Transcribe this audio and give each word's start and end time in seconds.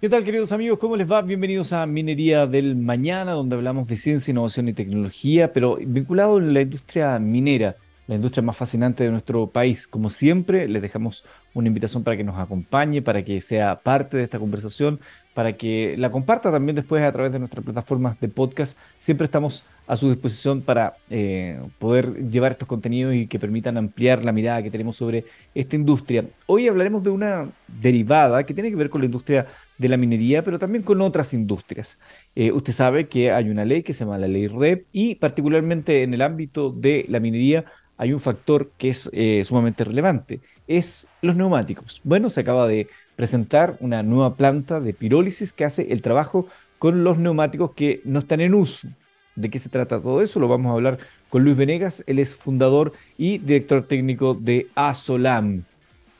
¿Qué 0.00 0.08
tal, 0.08 0.24
queridos 0.24 0.50
amigos? 0.50 0.78
¿Cómo 0.78 0.96
les 0.96 1.12
va? 1.12 1.20
Bienvenidos 1.20 1.74
a 1.74 1.84
Minería 1.84 2.46
del 2.46 2.74
Mañana, 2.74 3.32
donde 3.32 3.54
hablamos 3.54 3.86
de 3.86 3.98
ciencia, 3.98 4.32
innovación 4.32 4.66
y 4.66 4.72
tecnología, 4.72 5.52
pero 5.52 5.76
vinculado 5.76 6.38
en 6.38 6.54
la 6.54 6.62
industria 6.62 7.18
minera, 7.18 7.76
la 8.06 8.14
industria 8.14 8.42
más 8.42 8.56
fascinante 8.56 9.04
de 9.04 9.10
nuestro 9.10 9.48
país. 9.48 9.86
Como 9.86 10.08
siempre, 10.08 10.66
les 10.68 10.80
dejamos 10.80 11.22
una 11.52 11.68
invitación 11.68 12.02
para 12.02 12.16
que 12.16 12.24
nos 12.24 12.38
acompañe, 12.38 13.02
para 13.02 13.22
que 13.22 13.42
sea 13.42 13.78
parte 13.80 14.16
de 14.16 14.22
esta 14.22 14.38
conversación, 14.38 15.00
para 15.34 15.52
que 15.52 15.96
la 15.98 16.10
comparta 16.10 16.50
también 16.50 16.76
después 16.76 17.02
a 17.02 17.12
través 17.12 17.30
de 17.30 17.38
nuestras 17.38 17.62
plataformas 17.62 18.18
de 18.20 18.28
podcast. 18.28 18.78
Siempre 18.98 19.26
estamos 19.26 19.64
a 19.86 19.96
su 19.96 20.08
disposición 20.08 20.62
para 20.62 20.94
eh, 21.10 21.60
poder 21.78 22.30
llevar 22.30 22.52
estos 22.52 22.68
contenidos 22.68 23.14
y 23.14 23.26
que 23.26 23.38
permitan 23.38 23.76
ampliar 23.76 24.24
la 24.24 24.32
mirada 24.32 24.62
que 24.62 24.70
tenemos 24.70 24.96
sobre 24.96 25.24
esta 25.54 25.76
industria. 25.76 26.24
Hoy 26.46 26.68
hablaremos 26.68 27.02
de 27.02 27.10
una 27.10 27.50
derivada 27.66 28.44
que 28.44 28.54
tiene 28.54 28.70
que 28.70 28.76
ver 28.76 28.88
con 28.88 29.02
la 29.02 29.06
industria 29.06 29.46
de 29.80 29.88
la 29.88 29.96
minería, 29.96 30.44
pero 30.44 30.58
también 30.58 30.84
con 30.84 31.00
otras 31.00 31.32
industrias. 31.32 31.98
Eh, 32.34 32.52
usted 32.52 32.74
sabe 32.74 33.08
que 33.08 33.32
hay 33.32 33.48
una 33.48 33.64
ley 33.64 33.82
que 33.82 33.94
se 33.94 34.04
llama 34.04 34.18
la 34.18 34.28
ley 34.28 34.46
REP 34.46 34.86
y 34.92 35.14
particularmente 35.14 36.02
en 36.02 36.12
el 36.12 36.20
ámbito 36.20 36.70
de 36.70 37.06
la 37.08 37.18
minería 37.18 37.64
hay 37.96 38.12
un 38.12 38.20
factor 38.20 38.72
que 38.76 38.90
es 38.90 39.08
eh, 39.14 39.42
sumamente 39.42 39.84
relevante, 39.84 40.40
es 40.68 41.06
los 41.22 41.34
neumáticos. 41.34 42.02
Bueno, 42.04 42.28
se 42.28 42.42
acaba 42.42 42.68
de 42.68 42.88
presentar 43.16 43.78
una 43.80 44.02
nueva 44.02 44.34
planta 44.34 44.80
de 44.80 44.92
pirólisis 44.92 45.54
que 45.54 45.64
hace 45.64 45.90
el 45.90 46.02
trabajo 46.02 46.46
con 46.78 47.02
los 47.02 47.16
neumáticos 47.16 47.70
que 47.72 48.02
no 48.04 48.18
están 48.18 48.42
en 48.42 48.54
uso. 48.54 48.88
¿De 49.34 49.48
qué 49.48 49.58
se 49.58 49.70
trata 49.70 49.98
todo 49.98 50.20
eso? 50.20 50.40
Lo 50.40 50.48
vamos 50.48 50.70
a 50.70 50.74
hablar 50.74 50.98
con 51.30 51.42
Luis 51.42 51.56
Venegas, 51.56 52.04
él 52.06 52.18
es 52.18 52.34
fundador 52.34 52.92
y 53.16 53.38
director 53.38 53.86
técnico 53.86 54.34
de 54.34 54.66
Asolam. 54.74 55.64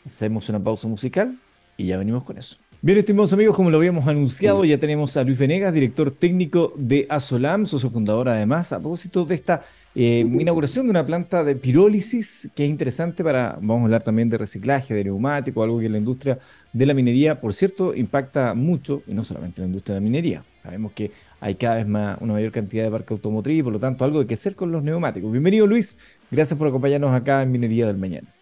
Hacemos 0.07 0.49
una 0.49 0.61
pausa 0.61 0.89
musical 0.89 1.37
y 1.77 1.87
ya 1.87 1.99
venimos 1.99 2.25
con 2.25 2.39
eso. 2.39 2.57
Bien, 2.83 2.97
estimados 2.97 3.31
amigos, 3.35 3.55
como 3.55 3.69
lo 3.69 3.77
habíamos 3.77 4.07
anunciado, 4.07 4.65
ya 4.65 4.79
tenemos 4.79 5.15
a 5.19 5.23
Luis 5.23 5.39
Venegas, 5.39 5.75
director 5.75 6.11
técnico 6.11 6.73
de 6.77 7.07
Asolam, 7.11 7.67
socio 7.67 7.91
fundador 7.91 8.31
además, 8.31 8.73
a 8.73 8.79
propósito 8.81 9.27
de 9.27 9.35
esta 9.35 9.61
eh, 9.95 10.21
inauguración 10.27 10.87
de 10.87 10.91
una 10.93 11.05
planta 11.05 11.45
de 11.45 11.57
pirólisis 11.57 12.51
que 12.55 12.65
es 12.65 12.71
interesante 12.71 13.23
para, 13.23 13.59
vamos 13.61 13.83
a 13.83 13.85
hablar 13.85 14.03
también 14.03 14.31
de 14.31 14.39
reciclaje, 14.39 14.95
de 14.95 15.05
neumático, 15.05 15.63
algo 15.63 15.79
que 15.79 15.91
la 15.91 15.99
industria 15.99 16.39
de 16.73 16.87
la 16.87 16.95
minería, 16.95 17.39
por 17.39 17.53
cierto, 17.53 17.95
impacta 17.95 18.55
mucho, 18.55 19.03
y 19.07 19.13
no 19.13 19.25
solamente 19.25 19.61
la 19.61 19.67
industria 19.67 19.97
de 19.97 20.01
la 20.01 20.05
minería. 20.05 20.45
Sabemos 20.57 20.93
que 20.93 21.11
hay 21.39 21.57
cada 21.57 21.75
vez 21.75 21.87
más, 21.87 22.17
una 22.23 22.33
mayor 22.33 22.51
cantidad 22.51 22.85
de 22.85 22.91
parque 22.91 23.13
automotriz, 23.13 23.63
por 23.63 23.75
lo 23.75 23.79
tanto, 23.79 24.07
algo 24.07 24.21
hay 24.21 24.27
que 24.27 24.35
hacer 24.35 24.57
con 24.57 24.73
los 24.73 24.83
neumáticos. 24.83 25.31
Bienvenido, 25.31 25.67
Luis. 25.67 25.99
Gracias 26.31 26.59
por 26.59 26.69
acompañarnos 26.69 27.13
acá 27.13 27.43
en 27.43 27.53
Minería 27.53 27.87
del 27.87 27.99
Mañana. 27.99 28.35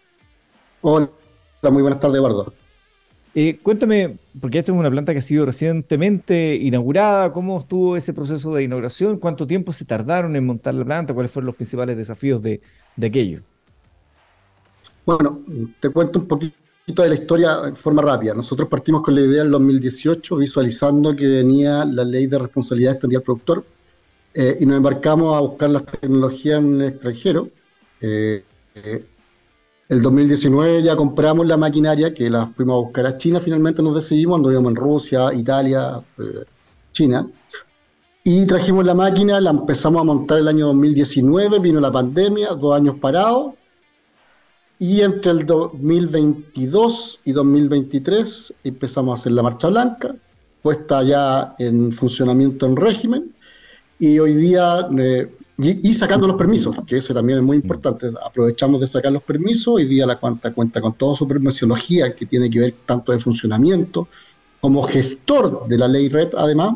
Hola, 0.79 1.09
muy 1.69 1.81
buenas 1.81 1.99
tardes, 1.99 2.19
Eduardo. 2.19 2.53
Eh, 3.35 3.59
cuéntame, 3.61 4.17
porque 4.41 4.59
esta 4.59 4.71
es 4.71 4.77
una 4.77 4.89
planta 4.89 5.11
que 5.11 5.19
ha 5.19 5.21
sido 5.21 5.45
recientemente 5.45 6.55
inaugurada, 6.55 7.31
¿cómo 7.31 7.59
estuvo 7.59 7.95
ese 7.95 8.13
proceso 8.13 8.53
de 8.55 8.63
inauguración? 8.63 9.17
¿Cuánto 9.17 9.45
tiempo 9.45 9.71
se 9.71 9.85
tardaron 9.85 10.35
en 10.35 10.45
montar 10.45 10.73
la 10.73 10.83
planta? 10.83 11.13
¿Cuáles 11.13 11.31
fueron 11.31 11.47
los 11.47 11.55
principales 11.55 11.95
desafíos 11.95 12.41
de, 12.41 12.59
aquello? 13.01 13.41
Bueno, 15.05 15.41
te 15.79 15.89
cuento 15.89 16.19
un 16.19 16.27
poquito 16.27 17.03
de 17.03 17.09
la 17.09 17.15
historia 17.15 17.59
en 17.65 17.75
forma 17.75 18.01
rápida. 18.01 18.33
Nosotros 18.33 18.67
partimos 18.67 19.03
con 19.03 19.13
la 19.13 19.21
idea 19.21 19.43
del 19.43 19.51
2018, 19.51 20.37
visualizando 20.37 21.15
que 21.15 21.27
venía 21.27 21.85
la 21.85 22.03
ley 22.03 22.25
de 22.25 22.39
responsabilidad 22.39 22.93
extendida 22.93 23.19
al 23.19 23.23
productor, 23.23 23.63
eh, 24.33 24.57
y 24.59 24.65
nos 24.65 24.77
embarcamos 24.77 25.35
a 25.35 25.39
buscar 25.39 25.69
las 25.69 25.85
tecnologías 25.85 26.59
en 26.59 26.81
el 26.81 26.87
extranjero. 26.89 27.49
Eh, 28.01 28.43
el 29.89 30.03
2019 30.03 30.83
ya 30.83 30.95
compramos 30.95 31.47
la 31.47 31.57
maquinaria 31.57 32.13
que 32.13 32.29
la 32.29 32.45
fuimos 32.45 32.75
a 32.75 32.77
buscar 32.77 33.07
a 33.07 33.17
China, 33.17 33.39
finalmente 33.39 33.81
nos 33.81 33.95
decidimos, 33.95 34.37
anduvimos 34.37 34.69
en 34.69 34.75
Rusia, 34.75 35.33
Italia, 35.33 35.99
eh, 36.19 36.45
China. 36.91 37.27
Y 38.23 38.45
trajimos 38.45 38.85
la 38.85 38.93
máquina, 38.93 39.41
la 39.41 39.49
empezamos 39.49 40.01
a 40.01 40.03
montar 40.03 40.37
el 40.37 40.47
año 40.47 40.67
2019, 40.67 41.57
vino 41.57 41.79
la 41.79 41.91
pandemia, 41.91 42.49
dos 42.49 42.75
años 42.75 42.97
parados. 43.01 43.55
Y 44.77 45.01
entre 45.01 45.31
el 45.31 45.45
2022 45.47 47.21
y 47.25 47.31
2023 47.31 48.53
empezamos 48.63 49.17
a 49.17 49.19
hacer 49.19 49.31
la 49.31 49.41
marcha 49.41 49.69
blanca, 49.69 50.15
puesta 50.61 51.01
ya 51.01 51.55
en 51.57 51.91
funcionamiento 51.91 52.67
en 52.67 52.75
régimen. 52.75 53.35
Y 53.97 54.19
hoy 54.19 54.35
día 54.35 54.87
eh, 54.99 55.33
y, 55.61 55.93
sacando 55.93 56.25
los 56.25 56.37
permisos, 56.37 56.73
que 56.87 56.97
eso 56.97 57.13
también 57.13 57.39
es 57.39 57.43
muy 57.43 57.57
importante. 57.57 58.09
Aprovechamos 58.25 58.79
de 58.79 58.87
sacar 58.87 59.11
los 59.11 59.23
permisos. 59.23 59.67
Hoy 59.75 59.85
día 59.85 60.05
la 60.05 60.17
cuenta 60.17 60.53
cuenta 60.53 60.79
con 60.79 60.93
toda 60.93 61.15
su 61.15 61.27
permisología, 61.27 62.15
que 62.15 62.25
tiene 62.25 62.49
que 62.49 62.59
ver 62.59 62.75
tanto 62.85 63.11
de 63.11 63.19
funcionamiento 63.19 64.07
como 64.61 64.81
gestor 64.83 65.67
de 65.67 65.77
la 65.77 65.89
ley 65.89 66.07
red, 66.07 66.29
además. 66.37 66.75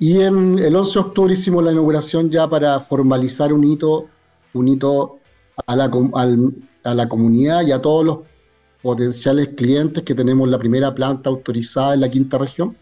Y 0.00 0.20
en 0.20 0.58
el 0.58 0.74
11 0.74 0.92
de 0.92 1.00
octubre 1.06 1.34
hicimos 1.34 1.62
la 1.62 1.70
inauguración 1.70 2.30
ya 2.30 2.48
para 2.48 2.80
formalizar 2.80 3.52
un 3.52 3.62
hito, 3.62 4.06
un 4.54 4.66
hito 4.66 5.20
a 5.64 5.76
la, 5.76 5.88
a 6.82 6.94
la 6.94 7.08
comunidad 7.08 7.64
y 7.64 7.70
a 7.70 7.80
todos 7.80 8.04
los 8.04 8.18
potenciales 8.82 9.50
clientes 9.56 10.02
que 10.02 10.16
tenemos 10.16 10.48
la 10.48 10.58
primera 10.58 10.92
planta 10.92 11.30
autorizada 11.30 11.94
en 11.94 12.00
la 12.00 12.08
quinta 12.08 12.38
región, 12.38 12.76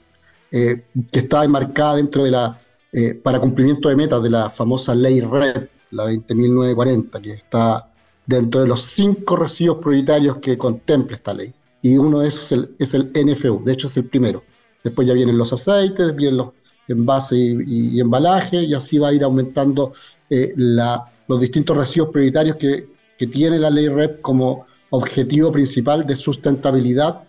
eh, 0.51 0.87
que 1.11 1.19
está 1.19 1.45
enmarcada 1.45 1.97
dentro 1.97 2.25
de 2.25 2.31
la 2.31 2.59
eh, 2.95 3.15
para 3.15 3.41
cumplimiento 3.41 3.89
de 3.89 3.97
metas 3.97 4.23
de 4.23 4.29
la 4.29 4.51
famosa 4.51 4.95
ley 4.95 5.23
REP, 5.23 5.71
la 5.93 6.05
20.940, 6.05 7.23
que 7.23 7.33
está 7.33 7.89
dentro 8.27 8.61
de 8.61 8.69
los 8.69 8.83
cinco 8.83 9.35
residuos 9.37 9.79
prioritarios 9.79 10.39
que 10.39 10.59
contempla 10.59 11.17
esta 11.17 11.33
ley. 11.33 11.55
Y 11.81 11.97
uno 11.97 12.21
de 12.21 12.29
esos 12.29 12.53
es 12.79 12.95
el, 12.95 13.11
NFU, 13.15 13.65
de 13.65 13.73
hecho 13.73 13.87
es 13.87 13.97
el 13.97 14.05
primero. 14.05 14.45
Después 14.85 15.09
ya 15.09 15.15
vienen 15.15 15.39
los 15.39 15.53
aceites, 15.53 16.15
vienen 16.15 16.37
los 16.37 16.51
envases 16.87 17.39
y, 17.39 17.99
embalaje, 17.99 18.63
y 18.63 18.75
así 18.75 18.99
va 18.99 19.09
a 19.09 19.15
ir 19.15 19.25
aumentando 19.25 19.93
eh, 20.29 20.53
los 20.57 21.41
distintos 21.41 21.77
residuos 21.77 22.11
prioritarios 22.11 22.57
que, 22.57 22.93
tiene 23.31 23.57
la 23.57 23.71
ley 23.71 23.87
REP 23.87 24.21
como 24.21 24.67
objetivo 24.91 25.53
principal 25.53 26.05
de 26.05 26.17
sustentabilidad 26.17 27.23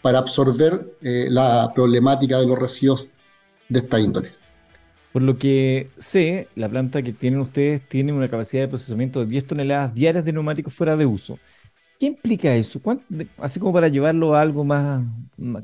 para 0.00 0.20
absorber 0.20 0.96
eh, 1.02 1.26
la 1.28 1.70
problemática 1.74 2.40
de 2.40 2.46
los 2.46 2.58
residuos 2.58 3.08
de 3.68 3.80
esta 3.80 4.00
índole. 4.00 4.32
Por 5.12 5.22
lo 5.22 5.36
que 5.36 5.90
sé, 5.98 6.48
la 6.54 6.68
planta 6.68 7.02
que 7.02 7.12
tienen 7.12 7.40
ustedes 7.40 7.86
tiene 7.86 8.12
una 8.12 8.28
capacidad 8.28 8.62
de 8.62 8.68
procesamiento 8.68 9.20
de 9.20 9.26
10 9.26 9.46
toneladas 9.46 9.94
diarias 9.94 10.24
de 10.24 10.32
neumáticos 10.32 10.72
fuera 10.72 10.96
de 10.96 11.04
uso. 11.04 11.38
¿Qué 12.00 12.06
implica 12.06 12.54
eso? 12.54 12.80
así 13.38 13.60
como 13.60 13.72
para 13.72 13.88
llevarlo 13.88 14.34
a 14.34 14.40
algo 14.40 14.64
más, 14.64 15.04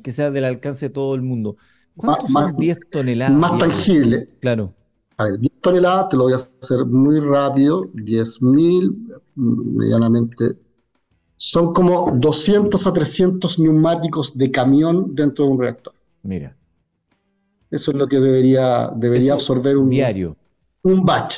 que 0.03 0.12
sea 0.12 0.31
del 0.31 0.44
alcance 0.44 0.86
de 0.86 0.91
todo 0.91 1.14
el 1.14 1.22
mundo. 1.22 1.56
¿Cuánto 1.97 2.28
son 2.28 2.54
10 2.56 2.78
toneladas? 2.91 3.36
Más 3.36 3.59
tangible. 3.59 4.28
Claro. 4.41 4.72
A 5.16 5.25
ver, 5.25 5.38
10 5.38 5.53
toneladas, 5.60 6.10
te 6.10 6.16
lo 6.16 6.25
voy 6.25 6.34
a 6.34 6.36
hacer 6.36 6.84
muy 6.86 7.19
rápido, 7.19 7.91
10.000, 7.94 9.20
medianamente. 9.34 10.56
Son 11.36 11.72
como 11.72 12.12
200 12.15 12.86
a 12.86 12.92
300 12.92 13.59
neumáticos 13.59 14.36
de 14.36 14.50
camión 14.50 15.15
dentro 15.15 15.47
de 15.47 15.50
un 15.50 15.59
reactor. 15.59 15.94
Mira. 16.22 16.58
Eso 17.71 17.91
es 17.91 17.97
lo 17.97 18.09
que 18.09 18.19
debería, 18.19 18.91
debería 18.97 19.34
absorber 19.34 19.77
un 19.77 19.91
diario. 19.91 20.37
Un 20.83 21.05
batch 21.05 21.37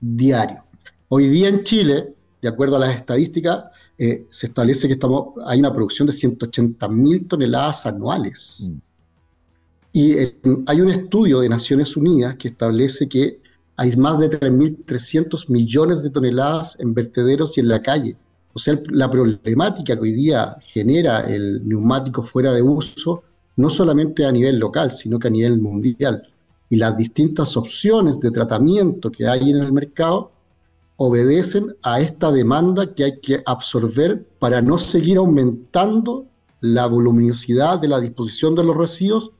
diario. 0.00 0.64
Hoy 1.08 1.28
día 1.28 1.48
en 1.48 1.62
Chile, 1.62 2.14
de 2.40 2.48
acuerdo 2.48 2.76
a 2.76 2.80
las 2.80 2.96
estadísticas, 2.96 3.64
eh, 3.96 4.26
se 4.28 4.48
establece 4.48 4.86
que 4.86 4.94
estamos, 4.94 5.34
hay 5.46 5.58
una 5.60 5.72
producción 5.72 6.06
de 6.06 6.12
180 6.12 6.88
mil 6.88 7.26
toneladas 7.26 7.86
anuales. 7.86 8.58
Mm. 8.60 8.76
Y 9.92 10.12
eh, 10.12 10.36
hay 10.66 10.80
un 10.80 10.88
estudio 10.88 11.40
de 11.40 11.48
Naciones 11.48 11.96
Unidas 11.96 12.36
que 12.36 12.48
establece 12.48 13.08
que 13.08 13.40
hay 13.76 13.96
más 13.96 14.18
de 14.18 14.30
3.300 14.30 15.48
millones 15.48 16.02
de 16.02 16.10
toneladas 16.10 16.76
en 16.80 16.94
vertederos 16.94 17.56
y 17.56 17.60
en 17.60 17.68
la 17.68 17.82
calle. 17.82 18.16
O 18.54 18.58
sea, 18.58 18.78
la 18.90 19.10
problemática 19.10 19.94
que 19.94 20.02
hoy 20.02 20.12
día 20.12 20.56
genera 20.60 21.20
el 21.20 21.66
neumático 21.66 22.22
fuera 22.22 22.52
de 22.52 22.62
uso 22.62 23.22
no 23.56 23.70
solamente 23.70 24.24
a 24.24 24.32
nivel 24.32 24.58
local, 24.58 24.90
sino 24.90 25.18
que 25.18 25.28
a 25.28 25.30
nivel 25.30 25.60
mundial. 25.60 26.28
Y 26.68 26.76
las 26.76 26.96
distintas 26.96 27.56
opciones 27.56 28.18
de 28.20 28.30
tratamiento 28.30 29.10
que 29.10 29.26
hay 29.26 29.50
en 29.50 29.58
el 29.58 29.72
mercado 29.72 30.32
obedecen 30.96 31.76
a 31.82 32.00
esta 32.00 32.30
demanda 32.30 32.94
que 32.94 33.04
hay 33.04 33.20
que 33.20 33.42
absorber 33.44 34.24
para 34.38 34.62
no 34.62 34.78
seguir 34.78 35.18
aumentando 35.18 36.26
la 36.60 36.86
voluminosidad 36.86 37.80
de 37.80 37.88
la 37.88 38.00
disposición 38.00 38.54
de 38.54 38.64
los 38.64 38.76
residuos 38.76 39.32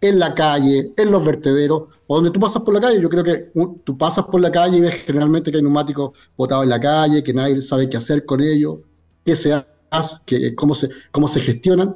en 0.00 0.18
la 0.18 0.34
calle, 0.34 0.92
en 0.96 1.10
los 1.10 1.24
vertederos, 1.24 1.84
o 2.06 2.16
donde 2.16 2.30
tú 2.30 2.40
pasas 2.40 2.62
por 2.62 2.74
la 2.74 2.80
calle. 2.80 3.00
Yo 3.00 3.08
creo 3.08 3.24
que 3.24 3.50
tú 3.84 3.96
pasas 3.96 4.24
por 4.26 4.40
la 4.40 4.50
calle 4.50 4.78
y 4.78 4.80
ves 4.80 4.94
generalmente 5.06 5.50
que 5.50 5.56
hay 5.56 5.62
neumáticos 5.62 6.10
botados 6.36 6.64
en 6.64 6.70
la 6.70 6.80
calle, 6.80 7.22
que 7.22 7.32
nadie 7.32 7.62
sabe 7.62 7.88
qué 7.88 7.96
hacer 7.96 8.26
con 8.26 8.40
ellos, 8.40 8.78
qué 9.24 9.34
se 9.36 9.64
hace, 9.90 10.54
cómo, 10.54 10.74
se, 10.74 10.90
cómo 11.10 11.28
se 11.28 11.40
gestionan. 11.40 11.94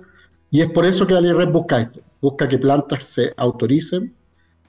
Y 0.50 0.60
es 0.60 0.70
por 0.70 0.86
eso 0.86 1.06
que 1.06 1.14
la 1.14 1.20
ley 1.20 1.32
RED 1.32 1.48
busca 1.48 1.80
esto, 1.80 2.00
busca 2.20 2.48
que 2.48 2.58
plantas 2.58 3.04
se 3.04 3.32
autoricen, 3.36 4.14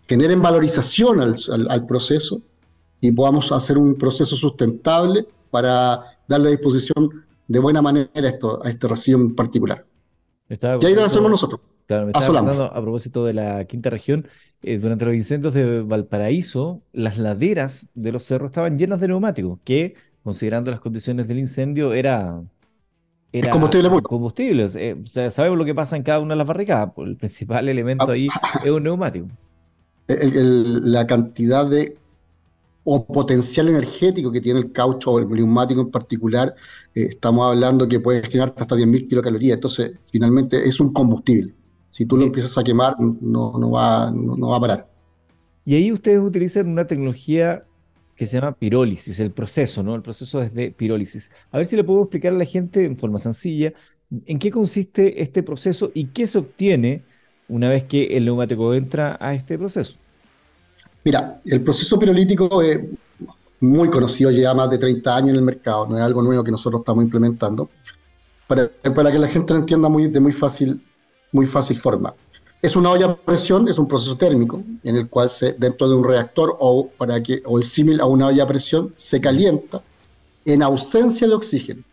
generen 0.07 0.41
valorización 0.41 1.21
al, 1.21 1.85
proceso 1.85 2.41
y 2.99 3.11
podamos 3.11 3.51
hacer 3.51 3.77
un 3.77 3.95
proceso 3.95 4.35
sustentable 4.35 5.25
para 5.51 6.03
darle 6.27 6.47
a 6.47 6.51
disposición 6.51 7.23
de 7.47 7.59
buena 7.59 7.81
manera 7.81 8.09
esto, 8.15 8.63
a 8.63 8.69
este 8.69 8.87
residuo 8.87 9.21
en 9.21 9.35
particular. 9.35 9.85
y 10.49 10.85
ahí 10.85 10.95
lo 10.95 11.03
hacemos 11.03 11.31
nosotros. 11.31 11.61
Claro, 11.87 12.05
me 12.05 12.11
estaba 12.11 12.65
a 12.67 12.81
propósito 12.81 13.25
de 13.25 13.33
la 13.33 13.65
quinta 13.65 13.89
región, 13.89 14.27
eh, 14.61 14.77
durante 14.77 15.05
los 15.05 15.15
incendios 15.15 15.53
de 15.53 15.81
Valparaíso, 15.81 16.83
las 16.91 17.17
laderas 17.17 17.89
de 17.95 18.11
los 18.11 18.23
cerros 18.23 18.51
estaban 18.51 18.77
llenas 18.77 18.99
de 18.99 19.07
neumáticos, 19.07 19.59
que, 19.63 19.95
considerando 20.23 20.69
las 20.69 20.81
condiciones 20.81 21.27
del 21.27 21.39
incendio, 21.39 21.93
era, 21.93 22.43
era 23.31 23.51
combustible 23.51 23.89
combustibles. 24.01 24.75
Eh, 24.75 24.97
o 25.01 25.05
sea, 25.05 25.29
sabemos 25.29 25.57
lo 25.57 25.65
que 25.65 25.75
pasa 25.75 25.95
en 25.95 26.03
cada 26.03 26.19
una 26.19 26.33
de 26.33 26.37
las 26.37 26.47
barricadas, 26.47 26.91
pues, 26.95 27.09
el 27.09 27.15
principal 27.15 27.69
elemento 27.69 28.05
ah. 28.09 28.13
ahí 28.13 28.27
es 28.63 28.71
un 28.71 28.83
neumático. 28.83 29.27
la 30.07 31.05
cantidad 31.05 31.69
de 31.69 31.97
o 32.91 33.05
potencial 33.05 33.67
energético 33.67 34.31
que 34.31 34.41
tiene 34.41 34.59
el 34.59 34.71
caucho 34.71 35.11
o 35.11 35.19
el 35.19 35.29
neumático 35.29 35.81
en 35.81 35.91
particular, 35.91 36.55
eh, 36.95 37.07
estamos 37.11 37.47
hablando 37.47 37.87
que 37.87 37.99
puede 37.99 38.23
generar 38.23 38.53
hasta 38.57 38.75
10.000 38.75 39.07
kilocalorías. 39.07 39.55
Entonces, 39.55 39.91
finalmente 40.01 40.67
es 40.67 40.79
un 40.79 40.91
combustible. 40.91 41.53
Si 41.89 42.05
tú 42.05 42.17
lo 42.17 42.25
empiezas 42.25 42.57
a 42.57 42.63
quemar, 42.63 42.95
no, 42.99 43.53
no, 43.59 43.71
va, 43.71 44.11
no, 44.11 44.49
va 44.49 44.57
a 44.57 44.59
parar. 44.59 44.89
Y 45.65 45.75
ahí 45.75 45.91
ustedes 45.91 46.19
utilizan 46.19 46.67
una 46.67 46.87
tecnología 46.87 47.63
que 48.19 48.25
se 48.25 48.37
llama 48.37 48.51
pirólisis, 48.51 49.17
el 49.21 49.31
proceso, 49.31 49.81
¿no? 49.81 49.95
El 49.95 50.01
proceso 50.01 50.41
es 50.41 50.53
de 50.53 50.71
pirólisis. 50.71 51.31
A 51.51 51.55
ver 51.57 51.65
si 51.65 51.77
le 51.77 51.85
puedo 51.85 52.01
explicar 52.01 52.33
a 52.33 52.35
la 52.35 52.43
gente 52.43 52.83
en 52.83 52.97
forma 52.97 53.17
sencilla 53.17 53.71
en 54.25 54.37
qué 54.37 54.51
consiste 54.51 55.23
este 55.23 55.41
proceso 55.41 55.89
y 55.93 56.07
qué 56.07 56.27
se 56.27 56.39
obtiene 56.39 57.05
una 57.47 57.69
vez 57.69 57.85
que 57.85 58.17
el 58.17 58.25
neumático 58.25 58.73
entra 58.73 59.17
a 59.21 59.33
este 59.33 59.57
proceso. 59.57 59.95
Mira, 61.05 61.39
el 61.45 61.61
proceso 61.61 61.97
pirolítico 61.97 62.61
es 62.61 62.81
muy 63.61 63.89
conocido, 63.89 64.31
lleva 64.31 64.53
más 64.53 64.69
de 64.69 64.79
30 64.79 65.15
años 65.15 65.29
en 65.29 65.35
el 65.37 65.41
mercado, 65.41 65.87
no 65.87 65.97
es 65.97 66.03
algo 66.03 66.21
nuevo 66.21 66.43
que 66.43 66.51
nosotros 66.51 66.81
estamos 66.81 67.05
implementando, 67.05 67.69
para, 68.47 68.67
para 68.93 69.13
que 69.13 69.19
la 69.19 69.29
gente 69.29 69.53
lo 69.53 69.59
entienda 69.61 69.87
muy, 69.87 70.09
de 70.09 70.19
muy 70.19 70.33
fácil, 70.33 70.85
muy 71.31 71.45
fácil 71.45 71.79
forma. 71.79 72.13
Es 72.61 72.75
una 72.75 72.91
olla 72.91 73.05
a 73.05 73.15
presión, 73.15 73.69
es 73.69 73.79
un 73.79 73.87
proceso 73.87 74.17
térmico 74.17 74.61
en 74.83 74.97
el 74.97 75.07
cual 75.07 75.29
se, 75.29 75.53
dentro 75.53 75.87
de 75.87 75.95
un 75.95 76.03
reactor 76.03 76.57
o, 76.59 76.89
para 76.89 77.23
que, 77.23 77.41
o 77.45 77.57
el 77.57 77.63
símil 77.63 78.01
a 78.01 78.05
una 78.05 78.27
olla 78.27 78.43
a 78.43 78.47
presión 78.47 78.93
se 78.97 79.21
calienta 79.21 79.81
en 80.43 80.61
ausencia 80.61 81.27
de 81.27 81.35
oxígeno. 81.35 81.83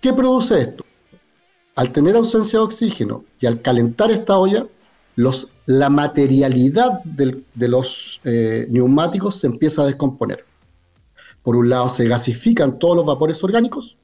¿Qué 0.00 0.12
produce 0.12 0.62
esto? 0.62 0.84
Al 1.74 1.90
tener 1.90 2.14
ausencia 2.14 2.60
de 2.60 2.64
oxígeno 2.64 3.24
y 3.40 3.46
al 3.46 3.62
calentar 3.62 4.12
esta 4.12 4.38
olla, 4.38 4.66
los, 5.16 5.48
la 5.66 5.90
materialidad 5.90 7.02
de 7.02 7.68
los 7.68 8.20
eh, 8.24 8.66
neumáticos 8.70 9.36
se 9.36 9.48
empieza 9.48 9.82
a 9.82 9.86
descomponer. 9.86 10.44
Por 11.42 11.56
un 11.56 11.68
lado 11.68 11.88
se 11.88 12.06
gasifican 12.06 12.78
todos 12.78 12.96
los 12.96 13.06
vapores 13.06 13.42
orgánicos 13.42 13.96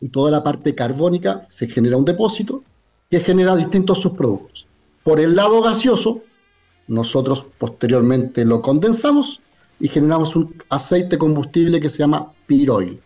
y 0.00 0.08
toda 0.08 0.30
la 0.30 0.42
parte 0.42 0.74
carbónica 0.74 1.42
se 1.42 1.68
genera 1.68 1.96
un 1.96 2.04
depósito 2.04 2.62
que 3.10 3.20
genera 3.20 3.54
distintos 3.54 4.00
subproductos. 4.00 4.66
Por 5.04 5.20
el 5.20 5.34
lado 5.34 5.62
gaseoso, 5.62 6.22
nosotros 6.88 7.44
posteriormente 7.58 8.44
lo 8.44 8.60
condensamos 8.60 9.40
y 9.80 9.88
generamos 9.88 10.36
un 10.36 10.54
aceite 10.68 11.18
combustible 11.18 11.80
que 11.80 11.88
se 11.88 11.98
llama 11.98 12.32
piroil. 12.46 13.00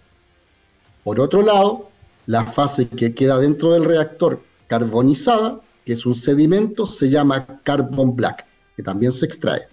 Por 1.04 1.20
otro 1.20 1.42
lado, 1.42 1.88
la 2.26 2.44
fase 2.44 2.88
que 2.88 3.14
queda 3.14 3.38
dentro 3.38 3.70
del 3.70 3.84
reactor 3.84 4.42
carbonizada 4.66 5.60
que 5.86 5.92
es 5.92 6.04
un 6.04 6.16
sedimento, 6.16 6.84
se 6.84 7.08
llama 7.08 7.46
carbon 7.62 8.16
black, 8.16 8.44
que 8.74 8.82
también 8.82 9.12
se 9.12 9.24
extrae. 9.24 9.68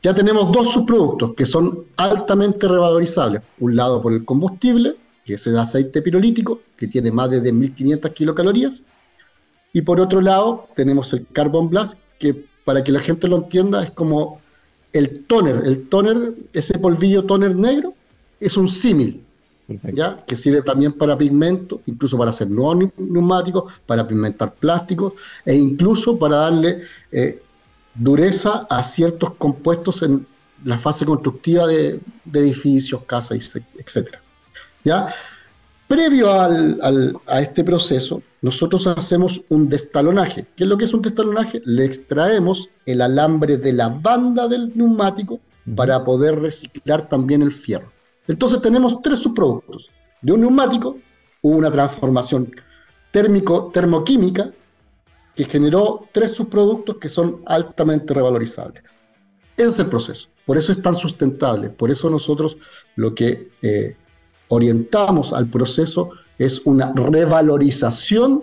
Ya 0.00 0.14
tenemos 0.14 0.52
dos 0.52 0.72
subproductos 0.72 1.34
que 1.34 1.44
son 1.44 1.86
altamente 1.96 2.68
revalorizables. 2.68 3.42
Un 3.58 3.74
lado 3.74 4.00
por 4.00 4.12
el 4.12 4.24
combustible, 4.24 4.96
que 5.24 5.34
es 5.34 5.46
el 5.48 5.58
aceite 5.58 6.02
pirolítico, 6.02 6.60
que 6.76 6.86
tiene 6.86 7.10
más 7.10 7.30
de 7.30 7.42
10.500 7.42 8.12
kilocalorías. 8.14 8.80
Y 9.72 9.82
por 9.82 10.00
otro 10.00 10.20
lado, 10.20 10.68
tenemos 10.74 11.12
el 11.12 11.26
carbon 11.32 11.68
black, 11.68 11.96
que 12.18 12.44
para 12.64 12.84
que 12.84 12.92
la 12.92 13.00
gente 13.00 13.28
lo 13.28 13.36
entienda, 13.36 13.82
es 13.82 13.90
como 13.90 14.40
el 14.92 15.24
toner. 15.24 15.62
El 15.64 15.88
toner, 15.88 16.34
ese 16.52 16.78
polvillo 16.78 17.24
toner 17.24 17.56
negro, 17.56 17.94
es 18.40 18.56
un 18.56 18.68
símil 18.68 19.24
¿ya? 19.92 20.24
que 20.26 20.36
sirve 20.36 20.62
también 20.62 20.92
para 20.92 21.16
pigmento, 21.16 21.80
incluso 21.86 22.18
para 22.18 22.30
hacer 22.30 22.48
nuevos 22.48 22.90
neumáticos, 22.96 23.72
para 23.86 24.06
pigmentar 24.06 24.54
plásticos 24.54 25.12
e 25.44 25.54
incluso 25.54 26.18
para 26.18 26.36
darle 26.36 26.82
eh, 27.12 27.42
dureza 27.94 28.66
a 28.68 28.82
ciertos 28.82 29.34
compuestos 29.34 30.02
en 30.02 30.26
la 30.64 30.78
fase 30.78 31.06
constructiva 31.06 31.66
de, 31.66 32.00
edificios, 32.34 33.02
casas, 33.04 33.56
etc. 33.78 34.16
¿ya? 34.84 35.08
Previo 35.86 36.30
a 36.30 37.40
este 37.40 37.64
proceso, 37.64 38.22
nosotros 38.42 38.86
hacemos 38.86 39.42
un 39.48 39.68
destalonaje. 39.68 40.46
¿Qué 40.56 40.64
es 40.64 40.68
lo 40.68 40.78
que 40.78 40.86
es 40.86 40.94
un 40.94 41.02
destalonaje? 41.02 41.60
Le 41.64 41.84
extraemos 41.84 42.70
el 42.86 43.02
alambre 43.02 43.58
de 43.58 43.72
la 43.72 43.88
banda 43.88 44.48
del 44.48 44.72
neumático 44.74 45.40
para 45.76 46.02
poder 46.04 46.40
reciclar 46.40 47.08
también 47.08 47.42
el 47.42 47.52
fierro. 47.52 47.92
Entonces 48.26 48.62
tenemos 48.62 49.02
tres 49.02 49.18
subproductos. 49.18 49.90
De 50.22 50.32
un 50.32 50.40
neumático 50.40 50.96
hubo 51.42 51.56
una 51.56 51.70
transformación 51.70 52.50
térmico, 53.10 53.70
termoquímica 53.72 54.50
que 55.34 55.44
generó 55.44 56.06
tres 56.12 56.32
subproductos 56.32 56.96
que 56.96 57.08
son 57.08 57.42
altamente 57.46 58.14
revalorizables. 58.14 58.82
Ese 59.56 59.68
es 59.68 59.78
el 59.78 59.86
proceso. 59.86 60.28
Por 60.46 60.56
eso 60.56 60.72
es 60.72 60.80
tan 60.80 60.94
sustentable. 60.94 61.70
Por 61.70 61.90
eso 61.90 62.08
nosotros 62.08 62.56
lo 62.96 63.14
que 63.14 63.50
eh, 63.62 63.96
orientamos 64.48 65.32
al 65.32 65.48
proceso 65.48 66.10
es 66.40 66.62
una 66.64 66.90
revalorización 66.94 68.42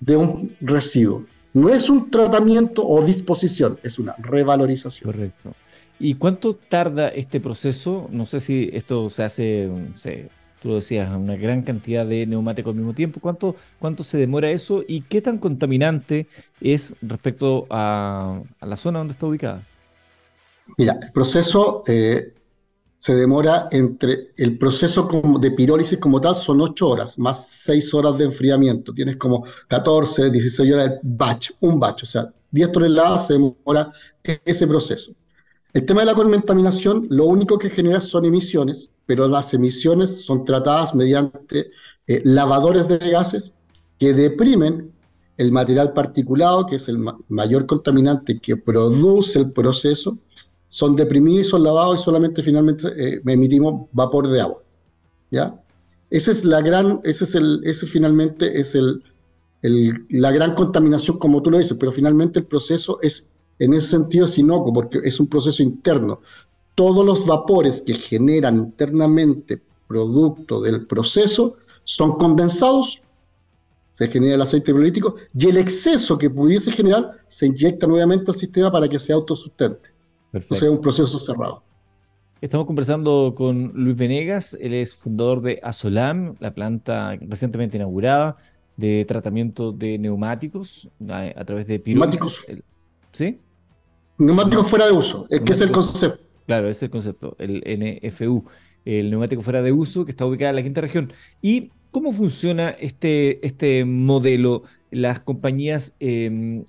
de 0.00 0.16
un 0.16 0.56
residuo. 0.62 1.26
No 1.52 1.68
es 1.68 1.90
un 1.90 2.10
tratamiento 2.10 2.84
o 2.84 3.04
disposición, 3.04 3.78
es 3.82 3.98
una 3.98 4.14
revalorización. 4.18 5.12
Correcto. 5.12 5.52
¿Y 5.98 6.14
cuánto 6.14 6.54
tarda 6.54 7.08
este 7.08 7.38
proceso? 7.38 8.08
No 8.10 8.24
sé 8.24 8.40
si 8.40 8.70
esto 8.72 9.10
se 9.10 9.22
hace, 9.22 9.70
tú 10.62 10.68
lo 10.68 10.76
decías, 10.76 11.14
una 11.14 11.36
gran 11.36 11.60
cantidad 11.60 12.06
de 12.06 12.26
neumáticos 12.26 12.70
al 12.70 12.76
mismo 12.76 12.94
tiempo. 12.94 13.20
¿Cuánto, 13.20 13.54
¿Cuánto 13.78 14.02
se 14.02 14.16
demora 14.16 14.50
eso 14.50 14.82
y 14.88 15.02
qué 15.02 15.20
tan 15.20 15.36
contaminante 15.36 16.26
es 16.62 16.96
respecto 17.02 17.66
a, 17.68 18.40
la 18.62 18.76
zona 18.78 19.00
donde 19.00 19.12
está 19.12 19.26
ubicada? 19.26 19.62
Mira, 20.78 20.98
el 21.02 21.12
proceso 21.12 21.82
eh, 21.86 22.32
se 22.96 23.14
demora 23.14 23.68
entre 23.70 24.32
el 24.36 24.56
proceso 24.56 25.08
de 25.38 25.50
pirólisis 25.50 25.98
como 25.98 26.20
tal 26.20 26.34
son 26.34 26.60
8 26.62 26.88
horas, 26.88 27.18
más 27.18 27.46
6 27.64 27.94
horas 27.94 28.16
de 28.18 28.24
enfriamiento. 28.24 28.92
Tienes 28.94 29.16
como 29.16 29.44
14, 29.68 30.30
16 30.30 30.72
horas 30.72 30.90
de 30.90 30.98
batch, 31.02 31.50
un 31.60 31.78
batch, 31.78 32.04
o 32.04 32.06
sea, 32.06 32.32
10 32.50 32.72
toneladas 32.72 33.26
se 33.26 33.34
demora 33.34 33.88
ese 34.44 34.66
proceso. 34.66 35.12
El 35.74 35.84
tema 35.84 36.00
de 36.00 36.06
la 36.06 36.14
contaminación, 36.14 37.06
lo 37.10 37.26
único 37.26 37.58
que 37.58 37.68
genera 37.68 38.00
son 38.00 38.24
emisiones, 38.24 38.88
pero 39.04 39.28
las 39.28 39.52
emisiones 39.52 40.24
son 40.24 40.46
tratadas 40.46 40.94
mediante 40.94 41.70
eh, 42.06 42.22
lavadores 42.24 42.88
de 42.88 42.98
gases 42.98 43.54
que 43.98 44.14
deprimen 44.14 44.92
el 45.36 45.52
material 45.52 45.92
particulado, 45.92 46.64
que 46.64 46.76
es 46.76 46.88
el 46.88 46.98
mayor 47.28 47.66
contaminante 47.66 48.38
que 48.38 48.56
produce 48.56 49.38
el 49.38 49.52
proceso, 49.52 50.16
son 50.68 50.96
deprimidos 50.96 51.46
y 51.46 51.50
son 51.50 51.62
lavados 51.62 52.00
y 52.00 52.02
solamente 52.02 52.42
finalmente 52.42 52.88
eh, 52.96 53.20
emitimos 53.26 53.88
vapor 53.92 54.28
de 54.28 54.40
agua. 54.40 54.62
¿ya? 55.30 55.60
Esa 56.10 56.30
es 56.30 56.44
la 56.44 56.60
gran, 56.60 57.00
ese 57.04 57.24
es 57.24 57.34
el, 57.34 57.60
ese 57.64 57.86
finalmente 57.86 58.60
es 58.60 58.74
el, 58.74 59.02
la 60.08 60.30
gran 60.30 60.54
contaminación, 60.54 61.18
como 61.18 61.42
tú 61.42 61.50
lo 61.50 61.58
dices, 61.58 61.76
pero 61.78 61.92
finalmente 61.92 62.38
el 62.38 62.46
proceso 62.46 62.98
es 63.02 63.30
en 63.58 63.74
ese 63.74 63.88
sentido 63.88 64.26
es 64.26 64.38
inocuo 64.38 64.72
porque 64.72 65.00
es 65.02 65.18
un 65.18 65.28
proceso 65.28 65.62
interno. 65.62 66.20
Todos 66.74 67.04
los 67.04 67.26
vapores 67.26 67.82
que 67.82 67.94
generan 67.94 68.58
internamente 68.58 69.62
producto 69.88 70.60
del 70.60 70.86
proceso 70.86 71.56
son 71.84 72.12
condensados, 72.18 73.00
se 73.92 74.08
genera 74.08 74.34
el 74.34 74.42
aceite 74.42 74.72
político 74.72 75.16
y 75.34 75.46
el 75.46 75.56
exceso 75.56 76.18
que 76.18 76.28
pudiese 76.28 76.70
generar 76.70 77.12
se 77.28 77.46
inyecta 77.46 77.86
nuevamente 77.86 78.30
al 78.30 78.36
sistema 78.36 78.70
para 78.70 78.88
que 78.88 78.98
sea 78.98 79.16
autosustente. 79.16 79.95
O 80.36 80.54
sea, 80.54 80.70
un 80.70 80.80
proceso 80.80 81.18
cerrado. 81.18 81.62
Estamos 82.40 82.66
conversando 82.66 83.34
con 83.36 83.72
Luis 83.74 83.96
Venegas, 83.96 84.56
él 84.60 84.74
es 84.74 84.94
fundador 84.94 85.40
de 85.40 85.58
Asolam, 85.62 86.36
la 86.38 86.52
planta 86.52 87.16
recientemente 87.20 87.78
inaugurada 87.78 88.36
de 88.76 89.04
tratamiento 89.06 89.72
de 89.72 89.98
neumáticos 89.98 90.90
a, 91.08 91.44
través 91.44 91.66
de 91.66 91.82
Neumáticos. 91.84 92.44
¿Sí? 93.12 93.40
Neumático 94.18 94.64
fuera 94.64 94.86
de 94.86 94.92
uso, 94.92 95.26
es 95.30 95.40
que 95.40 95.52
es 95.52 95.60
el 95.62 95.72
concepto. 95.72 96.26
Claro, 96.46 96.68
es 96.68 96.82
el 96.82 96.90
concepto, 96.90 97.36
el 97.38 97.62
NFU, 97.66 98.44
el 98.84 99.10
neumático 99.10 99.42
fuera 99.42 99.62
de 99.62 99.72
uso 99.72 100.04
que 100.04 100.10
está 100.10 100.26
ubicado 100.26 100.50
en 100.50 100.56
la 100.56 100.62
quinta 100.62 100.80
región. 100.80 101.12
¿Y 101.42 101.70
cómo 101.90 102.12
funciona 102.12 102.70
este, 102.70 103.44
este 103.46 103.84
modelo? 103.84 104.62
Las 104.90 105.20
compañías, 105.20 105.96
em, 105.98 106.64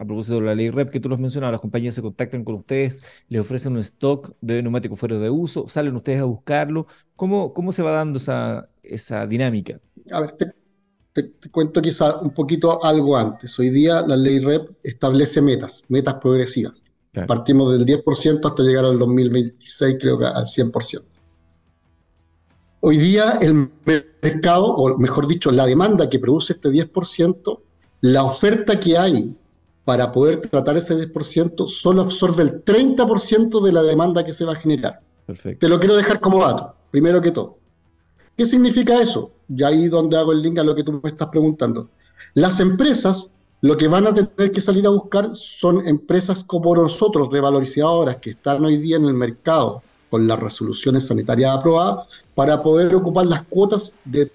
a 0.00 0.04
propósito 0.06 0.36
de 0.36 0.40
la 0.40 0.54
ley 0.54 0.70
REP 0.70 0.88
que 0.88 0.98
tú 0.98 1.10
lo 1.10 1.14
has 1.14 1.20
mencionado, 1.20 1.52
las 1.52 1.60
compañías 1.60 1.94
se 1.94 2.00
contactan 2.00 2.42
con 2.42 2.54
ustedes, 2.54 3.02
les 3.28 3.42
ofrecen 3.42 3.74
un 3.74 3.80
stock 3.80 4.32
de 4.40 4.62
neumáticos 4.62 4.98
fuera 4.98 5.18
de 5.18 5.28
uso, 5.28 5.68
salen 5.68 5.94
ustedes 5.94 6.22
a 6.22 6.24
buscarlo. 6.24 6.86
¿Cómo, 7.16 7.52
cómo 7.52 7.70
se 7.70 7.82
va 7.82 7.90
dando 7.90 8.16
esa, 8.16 8.70
esa 8.82 9.26
dinámica? 9.26 9.78
A 10.10 10.22
ver, 10.22 10.32
te, 11.12 11.22
te, 11.24 11.50
cuento 11.50 11.82
quizá 11.82 12.18
un 12.20 12.30
poquito 12.30 12.82
algo 12.82 13.14
antes. 13.14 13.58
Hoy 13.58 13.68
día 13.68 14.00
la 14.00 14.16
ley 14.16 14.38
REP 14.38 14.70
establece 14.82 15.42
metas, 15.42 15.82
metas 15.88 16.14
progresivas. 16.14 16.82
Partimos 17.26 17.70
del 17.72 17.84
10% 17.84 18.40
hasta 18.48 18.62
llegar 18.62 18.86
al 18.86 18.98
2026, 18.98 19.98
creo 20.00 20.18
que 20.18 20.24
al 20.24 20.46
100%. 20.46 21.02
Hoy 22.80 22.96
día 22.96 23.32
el 23.42 23.70
mercado, 24.22 24.74
o 24.74 24.96
mejor 24.96 25.28
dicho, 25.28 25.50
la 25.50 25.66
demanda 25.66 26.08
que 26.08 26.18
produce 26.18 26.54
este 26.54 26.70
10%, 26.70 27.60
la 28.00 28.24
oferta 28.24 28.80
que 28.80 28.96
hay 28.96 29.36
para 29.84 30.12
poder 30.12 30.38
tratar 30.38 30.76
ese 30.76 30.94
10%, 30.94 31.66
solo 31.66 32.02
absorbe 32.02 32.42
el 32.42 32.64
30% 32.64 33.62
de 33.62 33.72
la 33.72 33.82
demanda 33.82 34.24
que 34.24 34.32
se 34.32 34.44
va 34.44 34.52
a 34.52 34.56
generar. 34.56 35.00
Te 35.58 35.68
lo 35.68 35.78
quiero 35.78 35.96
dejar 35.96 36.20
como 36.20 36.44
dato, 36.44 36.74
primero 36.90 37.20
que 37.20 37.30
todo. 37.30 37.58
¿Qué 38.36 38.46
significa 38.46 39.00
eso? 39.00 39.32
Y 39.48 39.62
ahí 39.62 39.88
donde 39.88 40.16
hago 40.16 40.32
el 40.32 40.42
link 40.42 40.58
a 40.58 40.64
lo 40.64 40.74
que 40.74 40.84
tú 40.84 41.00
me 41.02 41.10
estás 41.10 41.28
preguntando. 41.28 41.88
Las 42.34 42.60
empresas 42.60 43.30
lo 43.62 43.76
que 43.76 43.88
van 43.88 44.06
a 44.06 44.14
tener 44.14 44.52
que 44.52 44.60
salir 44.60 44.86
a 44.86 44.90
buscar 44.90 45.30
son 45.34 45.86
empresas 45.86 46.44
como 46.44 46.74
nosotros, 46.74 47.28
revalorizadoras, 47.30 48.16
que 48.16 48.30
están 48.30 48.64
hoy 48.64 48.78
día 48.78 48.96
en 48.96 49.04
el 49.04 49.14
mercado 49.14 49.82
con 50.08 50.26
las 50.26 50.40
resoluciones 50.40 51.06
sanitarias 51.06 51.56
aprobadas, 51.56 52.08
para 52.34 52.62
poder 52.62 52.94
ocupar 52.94 53.26
las 53.26 53.42
cuotas 53.42 53.92
de 54.04 54.32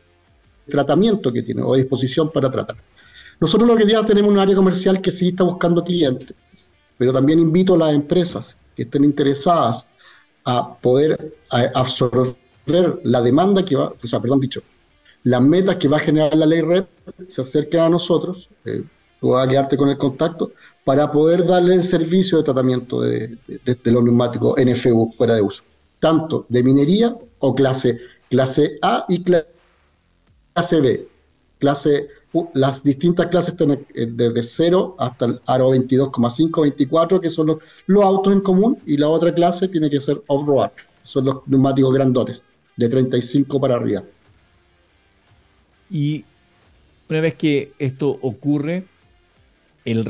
tratamiento 0.70 1.34
que 1.34 1.42
tiene 1.42 1.64
o 1.64 1.76
disposición 1.76 2.30
para 2.32 2.52
tratar. 2.52 2.78
Nosotros 3.40 3.68
lo 3.68 3.76
que 3.76 3.86
ya 3.86 4.04
tenemos 4.06 4.32
un 4.32 4.40
área 4.40 4.56
comercial 4.56 5.02
que 5.02 5.12
sí 5.12 5.30
está 5.30 5.44
buscando 5.44 5.84
clientes, 5.84 6.36
pero 6.98 7.12
también 7.12 7.40
invito 7.40 7.76
a 7.76 7.78
las 7.78 7.94
empresas 7.94 8.58
que 8.76 8.84
estén 8.84 9.04
interesadas 9.04 9.88
a 10.44 10.76
poder 10.76 11.36
absorber 11.74 12.36
la 13.04 13.22
demanda 13.22 13.66
que 13.66 13.76
va, 13.76 13.94
o 14.02 14.08
sea, 14.08 14.20
perdón 14.20 14.40
dicho, 14.40 14.62
las 15.24 15.42
metas 15.42 15.78
que 15.78 15.88
va 15.88 15.98
a 15.98 16.00
generar 16.00 16.36
la 16.36 16.46
ley 16.46 16.62
red, 16.62 16.86
se 17.28 17.42
acerquen 17.42 17.80
a 17.82 17.90
nosotros, 17.90 18.48
eh, 18.64 18.84
tú 19.20 19.30
vas 19.30 19.48
a 19.48 19.50
quedarte 19.50 19.76
con 19.76 19.90
el 19.90 19.98
contacto, 19.98 20.52
para 20.84 21.12
poder 21.12 21.46
darle 21.46 21.74
el 21.76 21.84
servicio 21.84 22.38
de 22.38 22.44
tratamiento 22.44 23.02
de, 23.02 23.38
los 23.86 24.04
neumáticos 24.04 24.56
NFU 24.64 25.12
fuera 25.18 25.34
de 25.34 25.42
uso, 25.42 25.64
tanto 26.00 26.46
de 26.48 26.62
minería 26.62 27.18
o 27.40 27.56
clase, 27.56 28.00
clase 28.30 28.78
A 28.84 29.06
y 29.10 29.24
clase 29.24 30.80
B. 30.80 31.08
Clase, 31.58 32.08
las 32.54 32.84
distintas 32.84 33.28
clases 33.28 33.54
están 33.54 33.72
eh, 33.72 34.08
desde 34.12 34.44
0 34.44 34.96
hasta 35.00 35.26
el 35.26 35.42
aro 35.46 35.74
22,5, 35.74 36.62
24, 36.62 37.22
que 37.22 37.30
son 37.30 37.48
los, 37.48 37.58
los, 37.88 38.04
autos 38.04 38.34
en 38.34 38.42
común, 38.42 38.78
y 38.86 38.98
la 38.98 39.10
otra 39.10 39.34
clase 39.34 39.68
tiene 39.68 39.90
que 39.90 40.00
ser 40.00 40.22
off-road, 40.28 40.72
son 41.02 41.26
los 41.26 41.48
neumáticos 41.48 41.94
grandotes, 41.94 42.42
de 42.76 42.90
35 42.90 43.60
para 43.60 43.76
arriba. 43.76 44.04
Y 45.90 46.26
una 47.10 47.22
vez 47.22 47.36
que 47.36 47.74
esto 47.78 48.18
ocurre, 48.22 48.86
el, 49.86 50.06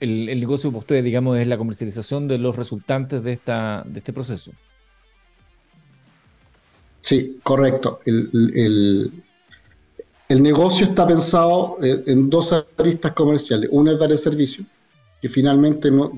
el, 0.00 0.40
negocio 0.40 0.70
para 0.70 0.78
ustedes, 0.80 1.04
digamos, 1.04 1.38
es 1.38 1.46
la 1.46 1.56
comercialización 1.56 2.28
de 2.28 2.38
los 2.38 2.56
resultantes 2.56 3.22
de, 3.22 3.32
esta, 3.32 3.84
de 3.86 3.98
este 4.00 4.12
proceso. 4.12 4.52
Sí, 7.00 7.38
correcto. 7.42 8.00
El, 8.04 8.28
el, 8.54 9.22
negocio 10.28 10.86
está 10.86 11.06
pensado 11.06 11.78
eh, 11.82 12.02
en 12.06 12.28
dos 12.28 12.52
aristas 12.78 13.12
comerciales. 13.12 13.68
Una 13.72 13.92
es 13.92 13.98
dar 13.98 14.10
el 14.10 14.18
servicio, 14.18 14.64
que 15.20 15.28
finalmente 15.28 15.90
no, 15.90 16.12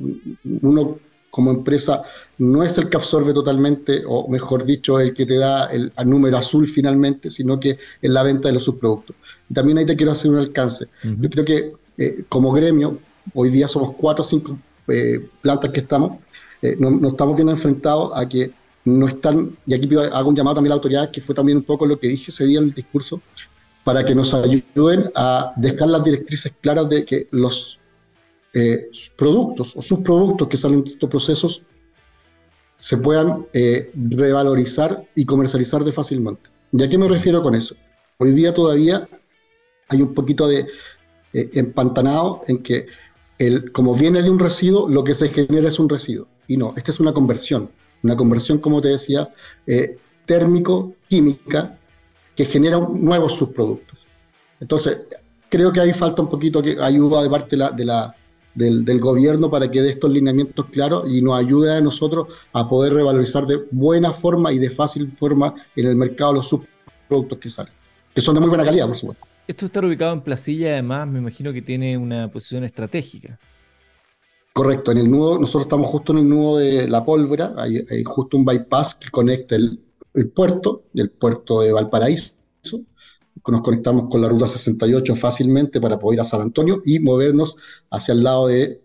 uno 0.63 0.99
como 1.31 1.51
empresa 1.51 2.03
no 2.39 2.65
es 2.65 2.79
el 2.79 2.89
que 2.89 2.97
absorbe 2.97 3.33
totalmente, 3.33 4.03
o 4.07 4.29
mejor 4.29 4.65
dicho, 4.65 4.99
el 4.99 5.13
que 5.13 5.27
te 5.27 5.37
da 5.37 5.67
el, 5.67 5.93
número 6.07 6.39
azul 6.39 6.67
finalmente, 6.67 7.31
sino 7.31 7.61
que 7.61 7.79
es 8.01 8.11
la 8.11 8.23
venta 8.23 8.49
de 8.49 8.55
los 8.55 8.65
subproductos. 8.65 9.15
También 9.53 9.79
ahí 9.79 9.87
te 9.87 9.97
quiero 9.97 10.13
hacer 10.13 10.31
un 10.31 10.39
alcance. 10.39 10.87
Yo 11.03 11.31
creo 11.31 11.45
que 11.45 11.73
eh, 11.97 12.25
como 12.29 12.51
gremio, 12.53 12.99
hoy 13.35 13.51
día 13.51 13.69
somos 13.69 13.95
cuatro 13.97 14.25
o 14.25 14.27
cinco 14.27 14.59
eh, 14.89 15.29
plantas 15.41 15.71
que 15.71 15.81
estamos, 15.81 16.19
eh, 16.63 16.77
nos, 16.79 17.13
estamos 17.13 17.37
viendo 17.37 17.53
enfrentados 17.53 18.13
a 18.15 18.29
que 18.29 18.51
no 18.85 19.07
están, 19.07 19.57
y 19.67 19.75
aquí 19.75 19.89
hago 19.95 20.31
un 20.31 20.35
llamado 20.35 20.57
también 20.57 20.73
a 20.73 20.75
la 20.75 20.79
autoridad, 20.79 21.11
que 21.11 21.21
fue 21.21 21.35
también 21.35 21.59
un 21.59 21.65
poco 21.65 21.85
lo 21.85 21.99
que 21.99 22.09
dije 22.09 22.31
ese 22.31 22.47
día 22.47 22.59
en 22.59 22.65
el 22.65 22.73
discurso, 22.73 23.21
para 23.89 24.05
que 24.05 24.15
nos 24.15 24.35
ayuden 24.35 25.11
a 25.15 25.55
dejar 25.57 25.89
las 25.89 26.05
directrices 26.05 26.53
claras 26.61 26.91
de 26.91 27.07
que 27.07 27.27
los 27.31 27.81
productos 29.17 29.75
o 29.75 29.81
subproductos 29.81 30.47
que 30.47 30.59
salen 30.59 30.83
de 30.83 30.91
estos 30.91 31.09
procesos 31.09 31.63
se 32.75 32.99
puedan 32.99 33.47
revalorizar 33.95 35.09
y 35.15 35.25
comercializar 35.25 35.85
de 35.85 35.93
fácilmente. 35.93 36.51
¿Y 36.71 36.83
a 36.83 36.89
qué 36.91 36.99
me 36.99 37.09
refiero 37.09 37.43
con 37.43 37.55
eso? 37.55 37.77
Hoy 38.19 38.33
día 38.33 38.53
todavía 38.53 39.09
hay 39.89 40.03
un 40.03 40.13
poquito 40.13 40.47
de, 40.47 40.67
eh, 41.33 41.49
empantanado 41.55 42.43
en 42.47 42.63
que 42.63 42.89
el, 43.39 43.73
como 43.73 43.95
viene 43.95 44.21
de 44.21 44.29
un 44.29 44.39
residuo, 44.39 44.87
lo 44.87 45.03
que 45.03 45.15
se 45.15 45.31
genera 45.31 45.69
es 45.69 45.79
un 45.79 45.89
residuo. 45.89 46.29
Y 46.47 46.59
no, 46.59 46.75
esta 46.77 46.91
es 46.91 47.01
una 47.01 47.15
conversión. 47.15 47.71
Una 48.03 48.19
conversión, 48.19 48.59
como 48.59 48.83
te 48.83 48.89
decía, 48.89 49.33
eh, 49.67 49.97
térmico-química 50.27 51.78
que 52.39 52.45
genera 52.45 52.79
nuevos 52.79 53.33
subproductos. 53.33 54.07
Entonces, 54.61 54.97
creo 55.49 55.73
que 55.73 55.81
ahí 55.81 55.93
falta 55.93 56.23
un 56.23 56.31
poquito 56.31 56.63
que 56.63 56.81
ayuda 56.81 57.21
de 57.21 57.29
parte 57.29 57.57
de 57.57 57.85
la, 57.85 58.15
del, 58.55 58.85
del, 58.85 59.01
gobierno 59.01 59.51
para 59.51 59.69
que 59.69 59.83
dé 59.83 59.91
estos 59.91 60.09
lineamientos 60.09 60.67
claros 60.67 61.13
y 61.13 61.21
nos 61.21 61.37
ayude 61.37 61.75
a 61.75 61.81
nosotros 61.81 62.29
a 62.53 62.69
poder 62.69 62.93
revalorizar 62.93 63.45
de 63.45 63.67
buena 63.73 64.13
forma 64.13 64.53
y 64.53 64.61
de 64.61 64.71
fácil 64.71 65.11
forma 65.11 65.53
en 65.75 65.87
el 65.87 65.97
mercado 65.97 66.35
los 66.35 66.47
subproductos 66.47 67.39
que 67.39 67.51
salen, 67.51 67.73
que 68.15 68.21
son 68.21 68.37
de 68.37 68.41
muy 68.41 68.51
buena 68.51 68.65
calidad, 68.65 68.87
por 68.87 68.97
supuesto. 68.97 69.27
Esto 69.49 69.67
está 69.67 69.81
ubicado 69.81 70.13
en 70.13 70.21
Placilla, 70.21 70.75
además, 70.75 71.09
me 71.09 71.19
imagino 71.19 71.53
que 71.53 71.63
tiene 71.63 71.99
una 71.99 72.31
posición 72.31 72.63
estratégica. 72.63 73.37
Correcto, 74.53 74.93
en 74.93 74.99
el 74.99 75.11
nudo, 75.11 75.41
nosotros 75.41 75.65
estamos 75.65 75.89
justo 75.89 76.13
en 76.13 76.19
el 76.19 76.29
nudo 76.29 76.59
de 76.59 76.87
la 76.89 77.05
pólvora, 77.05 77.55
hay, 77.57 77.85
justo 78.05 78.37
un 78.37 78.45
bypass 78.45 78.95
que 78.95 79.11
conecta 79.11 79.57
el, 79.57 79.88
puerto, 80.27 80.85
el 80.95 81.11
puerto 81.11 81.61
de 81.61 81.73
Valparaíso. 81.73 82.35
Nos 83.47 83.63
conectamos 83.63 84.11
con 84.11 84.21
la 84.21 84.29
ruta 84.29 84.47
68 84.47 85.15
fácilmente 85.15 85.81
para 85.81 85.99
poder 85.99 86.17
ir 86.17 86.21
a 86.21 86.25
San 86.25 86.41
Antonio 86.43 86.83
y 86.85 86.99
movernos 86.99 87.57
hacia 87.91 88.13
el 88.13 88.23
lado 88.23 88.49
de 88.49 88.83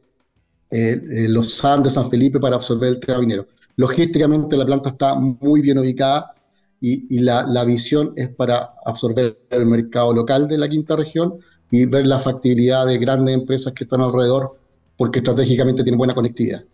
eh, 0.69 1.27
los 1.27 1.65
Andes, 1.65 1.93
San 1.93 2.09
Felipe, 2.09 2.39
para 2.39 2.55
absorber 2.55 2.89
el 2.89 2.99
tema. 2.99 3.45
Logísticamente 3.75 4.55
la 4.55 4.65
planta 4.65 4.89
está 4.89 5.15
muy 5.15 5.59
bien 5.61 5.79
ubicada, 5.79 6.33
y, 6.85 7.19
la, 7.19 7.63
visión 7.63 8.11
es 8.17 8.27
para 8.27 8.73
absorber 8.85 9.39
el 9.49 9.65
mercado 9.65 10.13
local 10.13 10.49
de 10.49 10.57
la 10.57 10.67
quinta 10.67 10.97
región 10.97 11.39
y 11.71 11.85
ver 11.85 12.05
la 12.05 12.19
factibilidad 12.19 12.85
de 12.85 12.97
grandes 12.97 13.33
empresas 13.33 13.71
que 13.71 13.85
están 13.85 14.01
alrededor 14.01 14.59
porque 14.97 15.19
estratégicamente 15.19 15.81
tienen 15.83 15.97
buena 15.97 16.13
conectividad. 16.13 16.65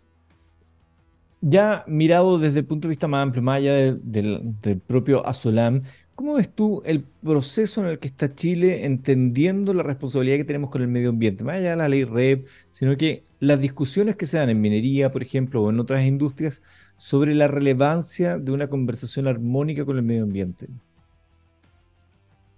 Ya 1.42 1.84
mirado 1.86 2.38
desde 2.38 2.58
el 2.58 2.66
punto 2.66 2.86
de 2.86 2.90
vista 2.90 3.08
más 3.08 3.22
amplio, 3.22 3.42
más 3.42 3.56
allá 3.56 3.94
del, 3.94 4.52
propio 4.86 5.26
Asolam, 5.26 5.84
¿cómo 6.14 6.34
ves 6.34 6.54
tú 6.54 6.82
el 6.84 7.02
proceso 7.02 7.80
en 7.80 7.86
el 7.86 7.98
que 7.98 8.08
está 8.08 8.34
Chile 8.34 8.84
entendiendo 8.84 9.72
la 9.72 9.82
responsabilidad 9.82 10.36
que 10.36 10.44
tenemos 10.44 10.68
con 10.68 10.82
el 10.82 10.88
medio 10.88 11.08
ambiente? 11.08 11.42
Más 11.42 11.56
allá 11.56 11.70
de 11.70 11.76
la 11.76 11.88
ley 11.88 12.04
REP, 12.04 12.46
sino 12.70 12.94
que 12.98 13.24
las 13.38 13.58
discusiones 13.58 14.16
que 14.16 14.26
se 14.26 14.36
dan 14.36 14.50
en 14.50 14.60
minería, 14.60 15.10
por 15.10 15.22
ejemplo, 15.22 15.62
o 15.62 15.70
en 15.70 15.80
otras 15.80 16.04
industrias, 16.04 16.62
sobre 16.98 17.34
la 17.34 17.48
relevancia 17.48 18.36
de 18.36 18.52
una 18.52 18.68
conversación 18.68 19.26
armónica 19.26 19.86
con 19.86 19.96
el 19.96 20.02
medio 20.02 20.24
ambiente? 20.24 20.68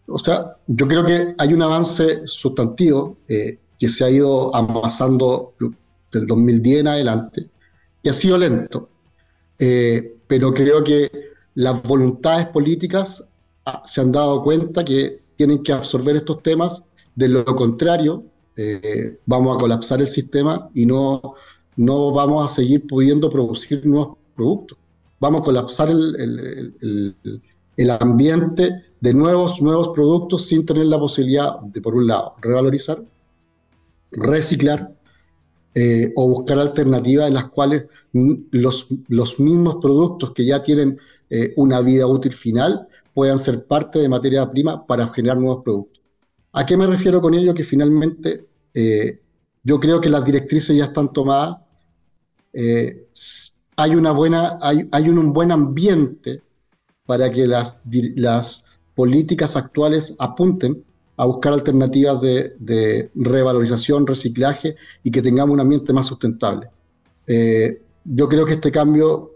O 0.08 0.18
sea, 0.18 0.56
yo 0.66 0.88
creo 0.88 1.06
que 1.06 1.34
hay 1.38 1.54
un 1.54 1.62
avance 1.62 2.26
sustantivo 2.26 3.18
eh, 3.28 3.58
que 3.78 3.88
se 3.88 4.04
ha 4.04 4.10
ido 4.10 4.52
amasando 4.54 5.54
del 6.10 6.26
2010 6.26 6.80
en 6.80 6.88
adelante 6.88 7.52
y 8.02 8.08
ha 8.08 8.12
sido 8.12 8.38
lento, 8.38 8.88
eh, 9.58 10.16
pero 10.26 10.52
creo 10.52 10.82
que 10.82 11.10
las 11.54 11.82
voluntades 11.82 12.46
políticas 12.46 13.24
ah, 13.64 13.82
se 13.84 14.00
han 14.00 14.10
dado 14.10 14.42
cuenta 14.42 14.84
que 14.84 15.22
tienen 15.36 15.62
que 15.62 15.72
absorber 15.72 16.16
estos 16.16 16.42
temas, 16.42 16.82
de 17.14 17.28
lo 17.28 17.44
contrario 17.44 18.24
eh, 18.54 19.18
vamos 19.24 19.56
a 19.56 19.60
colapsar 19.60 20.00
el 20.00 20.06
sistema 20.06 20.68
y 20.74 20.84
no, 20.84 21.34
no 21.76 22.12
vamos 22.12 22.50
a 22.50 22.54
seguir 22.54 22.86
pudiendo 22.86 23.30
producir 23.30 23.84
nuevos 23.86 24.18
productos. 24.34 24.78
Vamos 25.18 25.40
a 25.40 25.44
colapsar 25.44 25.90
el, 25.90 27.14
el, 27.76 27.90
ambiente 27.90 28.82
de 29.00 29.14
nuevos, 29.14 29.62
nuevos 29.62 29.90
productos 29.90 30.46
sin 30.46 30.66
tener 30.66 30.86
la 30.86 30.98
posibilidad 30.98 31.60
de, 31.60 31.80
por 31.80 31.94
un 31.94 32.08
lado, 32.08 32.34
revalorizar, 32.40 33.02
reciclar 34.10 34.92
eh, 35.74 36.12
o 36.16 36.28
buscar 36.28 36.58
alternativas 36.58 37.28
en 37.28 37.34
las 37.34 37.48
cuales 37.50 37.84
los, 38.12 38.86
los 39.08 39.40
mismos 39.40 39.76
productos 39.80 40.32
que 40.32 40.44
ya 40.44 40.62
tienen 40.62 40.98
eh, 41.30 41.52
una 41.56 41.80
vida 41.80 42.06
útil 42.06 42.32
final 42.32 42.86
puedan 43.14 43.38
ser 43.38 43.64
parte 43.64 43.98
de 43.98 44.08
materia 44.08 44.50
prima 44.50 44.86
para 44.86 45.08
generar 45.08 45.38
nuevos 45.38 45.62
productos. 45.64 46.02
¿A 46.52 46.66
qué 46.66 46.76
me 46.76 46.86
refiero 46.86 47.20
con 47.20 47.34
ello? 47.34 47.54
Que 47.54 47.64
finalmente 47.64 48.46
eh, 48.74 49.20
yo 49.62 49.80
creo 49.80 50.00
que 50.00 50.10
las 50.10 50.24
directrices 50.24 50.76
ya 50.76 50.84
están 50.84 51.12
tomadas 51.12 51.56
hay, 53.76 53.94
una 53.94 54.12
buena, 54.12 54.58
hay, 54.60 54.88
hay 54.92 55.08
un, 55.08 55.32
buen 55.32 55.52
ambiente 55.52 56.42
para 57.06 57.30
que 57.30 57.46
las, 57.46 57.78
las 58.16 58.64
políticas 58.94 59.56
actuales 59.56 60.14
apunten 60.18 60.84
a 61.16 61.24
buscar 61.26 61.52
alternativas 61.52 62.20
de, 62.20 63.10
revalorización, 63.14 64.06
reciclaje 64.06 64.76
y 65.02 65.10
que 65.10 65.22
tengamos 65.22 65.54
un 65.54 65.60
ambiente 65.60 65.92
más 65.92 66.06
sustentable. 66.06 66.68
Eh, 67.26 67.80
yo 68.04 68.28
creo 68.28 68.44
que 68.44 68.54
este 68.54 68.72
cambio, 68.72 69.32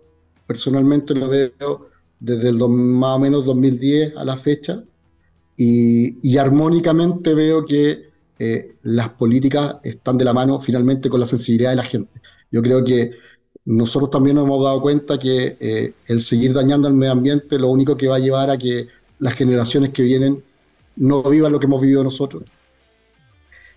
personalmente 0.47 1.15
lo 1.15 1.29
veo 1.29 1.89
desde 2.19 2.49
el 2.49 2.57
más 2.57 3.17
o 3.17 3.19
menos 3.19 3.45
2010 3.45 4.17
a 4.17 4.25
la 4.25 4.37
fecha 4.37 4.83
y, 5.57 6.37
armónicamente 6.37 7.35
veo 7.35 7.65
que 7.65 8.11
eh, 8.39 8.77
las 8.83 9.11
políticas 9.11 9.77
están 9.83 10.19
de 10.19 10.25
la 10.25 10.35
mano 10.35 10.59
finalmente 10.59 11.09
con 11.09 11.21
la 11.21 11.27
sensibilidad 11.27 11.71
de 11.71 11.77
la 11.77 11.85
gente. 11.85 12.21
Yo 12.51 12.63
creo 12.63 12.85
que 12.85 13.13
nosotros 13.65 14.11
también 14.11 14.37
nos 14.37 14.47
hemos 14.47 14.63
dado 14.63 14.81
cuenta 14.81 15.19
que 15.19 15.57
eh, 15.59 15.95
el 16.07 16.21
seguir 16.21 16.53
dañando 16.53 16.89
al 16.89 16.95
medio 16.95 17.13
ambiente 17.13 17.59
lo 17.59 17.69
único 17.69 17.97
que 17.97 18.09
va 18.09 18.17
a 18.17 18.21
llevar 18.21 18.51
a 18.51 18.59
que 18.59 18.89
las 19.19 19.35
generaciones 19.35 19.91
que 19.91 20.03
vienen 20.03 20.43
no 20.97 21.23
vivan 21.23 21.53
lo 21.53 21.61
que 21.61 21.67
hemos 21.67 21.81
vivido 21.81 22.03
nosotros. 22.03 22.45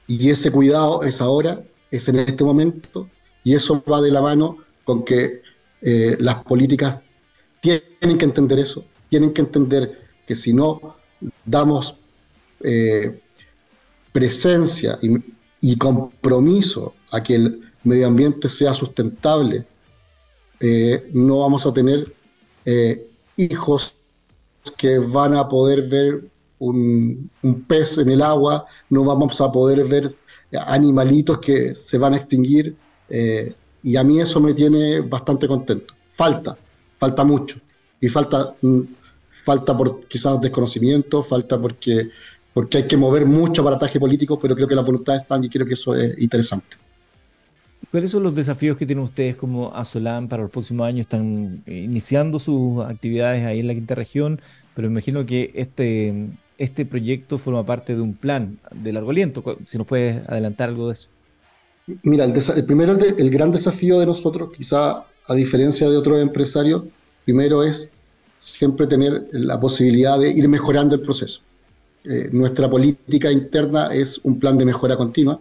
Y 0.08 0.30
ese 0.30 0.52
cuidado 0.52 1.04
es 1.04 1.22
ahora, 1.22 1.64
es 1.92 2.08
en 2.10 2.20
este 2.20 2.44
momento, 2.44 3.10
y 3.44 3.54
eso 3.54 3.84
va 3.90 4.02
de 4.02 4.12
la 4.12 4.22
mano 4.22 4.58
con 4.84 5.04
que 5.04 5.42
eh, 5.82 6.18
las 6.20 6.44
políticas 6.44 6.98
tienen 7.60 8.18
que 8.18 8.26
entender 8.26 8.60
eso, 8.60 8.86
tienen 9.10 9.34
que 9.34 9.42
entender 9.42 10.08
que 10.26 10.36
si 10.36 10.54
no 10.54 10.96
damos 11.46 11.96
eh, 12.62 13.20
presencia 14.12 14.98
y, 15.62 15.78
compromiso 15.78 16.96
a 17.12 17.22
que 17.22 17.36
el 17.36 17.62
medio 17.84 18.08
ambiente 18.08 18.50
sea 18.50 18.74
sustentable, 18.74 19.66
eh, 20.60 21.10
no 21.14 21.40
vamos 21.40 21.66
a 21.66 21.74
tener 21.74 22.14
hijos 23.36 23.96
que 24.78 25.00
van 25.00 25.34
a 25.34 25.48
poder 25.48 25.88
ver 25.88 26.24
un, 26.60 27.30
pez 27.68 27.98
en 27.98 28.10
el 28.10 28.22
agua, 28.22 28.66
no 28.90 29.04
vamos 29.04 29.40
a 29.42 29.52
poder 29.52 29.84
ver 29.86 30.14
animalitos 30.68 31.40
que 31.40 31.76
se 31.76 31.98
van 31.98 32.14
a 32.14 32.18
extinguir. 32.18 32.76
Eh, 33.10 33.54
y 33.82 33.96
a 33.96 34.04
mí 34.04 34.20
eso 34.20 34.40
me 34.40 34.54
tiene 34.54 35.02
bastante 35.02 35.48
contento. 35.48 35.94
Falta, 36.12 36.58
falta 36.98 37.24
mucho. 37.24 37.60
Y 38.02 38.08
falta, 38.10 38.54
mm, 38.62 38.82
falta 39.46 39.76
por 39.76 40.06
quizás 40.08 40.40
desconocimiento, 40.42 41.24
falta 41.24 41.60
porque, 41.60 42.10
porque 42.54 42.78
hay 42.78 42.88
que 42.88 42.98
mover 42.98 43.26
mucho 43.26 43.62
aparataje 43.62 44.00
político, 44.00 44.38
pero 44.40 44.56
creo 44.56 44.68
que 44.68 44.76
las 44.76 44.86
voluntades 44.86 45.22
están 45.22 45.44
y 45.44 45.50
creo 45.50 45.66
que 45.66 45.74
eso 45.74 45.96
es 45.96 46.18
interesante. 46.20 46.78
¿Cuáles 47.92 48.12
son 48.12 48.22
los 48.22 48.36
desafíos 48.36 48.78
que 48.78 48.86
tienen 48.86 49.04
ustedes 49.04 49.36
como 49.36 49.74
Asolam 49.74 50.28
para 50.28 50.44
los 50.44 50.52
próximos 50.52 50.86
años? 50.86 51.02
Están 51.02 51.64
iniciando 51.66 52.38
sus 52.38 52.86
actividades 52.86 53.44
ahí 53.46 53.62
en 53.62 53.68
la 53.68 53.74
quinta 53.74 53.96
región, 53.96 54.40
pero 54.76 54.88
imagino 54.88 55.26
que 55.26 55.52
este, 55.56 56.28
este 56.60 56.86
proyecto 56.86 57.38
forma 57.38 57.66
parte 57.66 57.96
de 57.96 58.02
un 58.02 58.14
plan 58.14 58.60
de 58.72 58.92
largo 58.92 59.10
aliento. 59.12 59.58
Si 59.66 59.78
nos 59.78 59.88
puedes 59.88 60.28
adelantar 60.28 60.70
algo 60.70 60.88
de 60.88 60.94
eso. 60.94 61.10
Mira, 62.04 62.26
el, 62.26 62.66
primero, 62.66 62.96
el, 62.96 63.30
gran 63.32 63.52
desafío 63.52 63.98
de 63.98 64.06
nosotros, 64.06 64.52
quizá 64.56 65.06
a 65.26 65.36
diferencia 65.36 65.90
de 65.90 65.98
otros 65.98 66.22
empresarios, 66.22 66.84
primero 67.26 67.64
es 67.64 67.90
siempre 68.38 68.86
tener 68.88 69.28
la 69.32 69.60
posibilidad 69.60 70.20
de 70.20 70.30
ir 70.30 70.48
mejorando 70.48 70.96
el 70.96 71.02
proceso. 71.02 71.42
Eh, 72.04 72.30
nuestra 72.32 72.70
política 72.70 73.32
interna 73.32 73.88
es 73.94 74.20
un 74.24 74.38
plan 74.38 74.58
de 74.58 74.66
mejora 74.66 74.98
continua. 74.98 75.40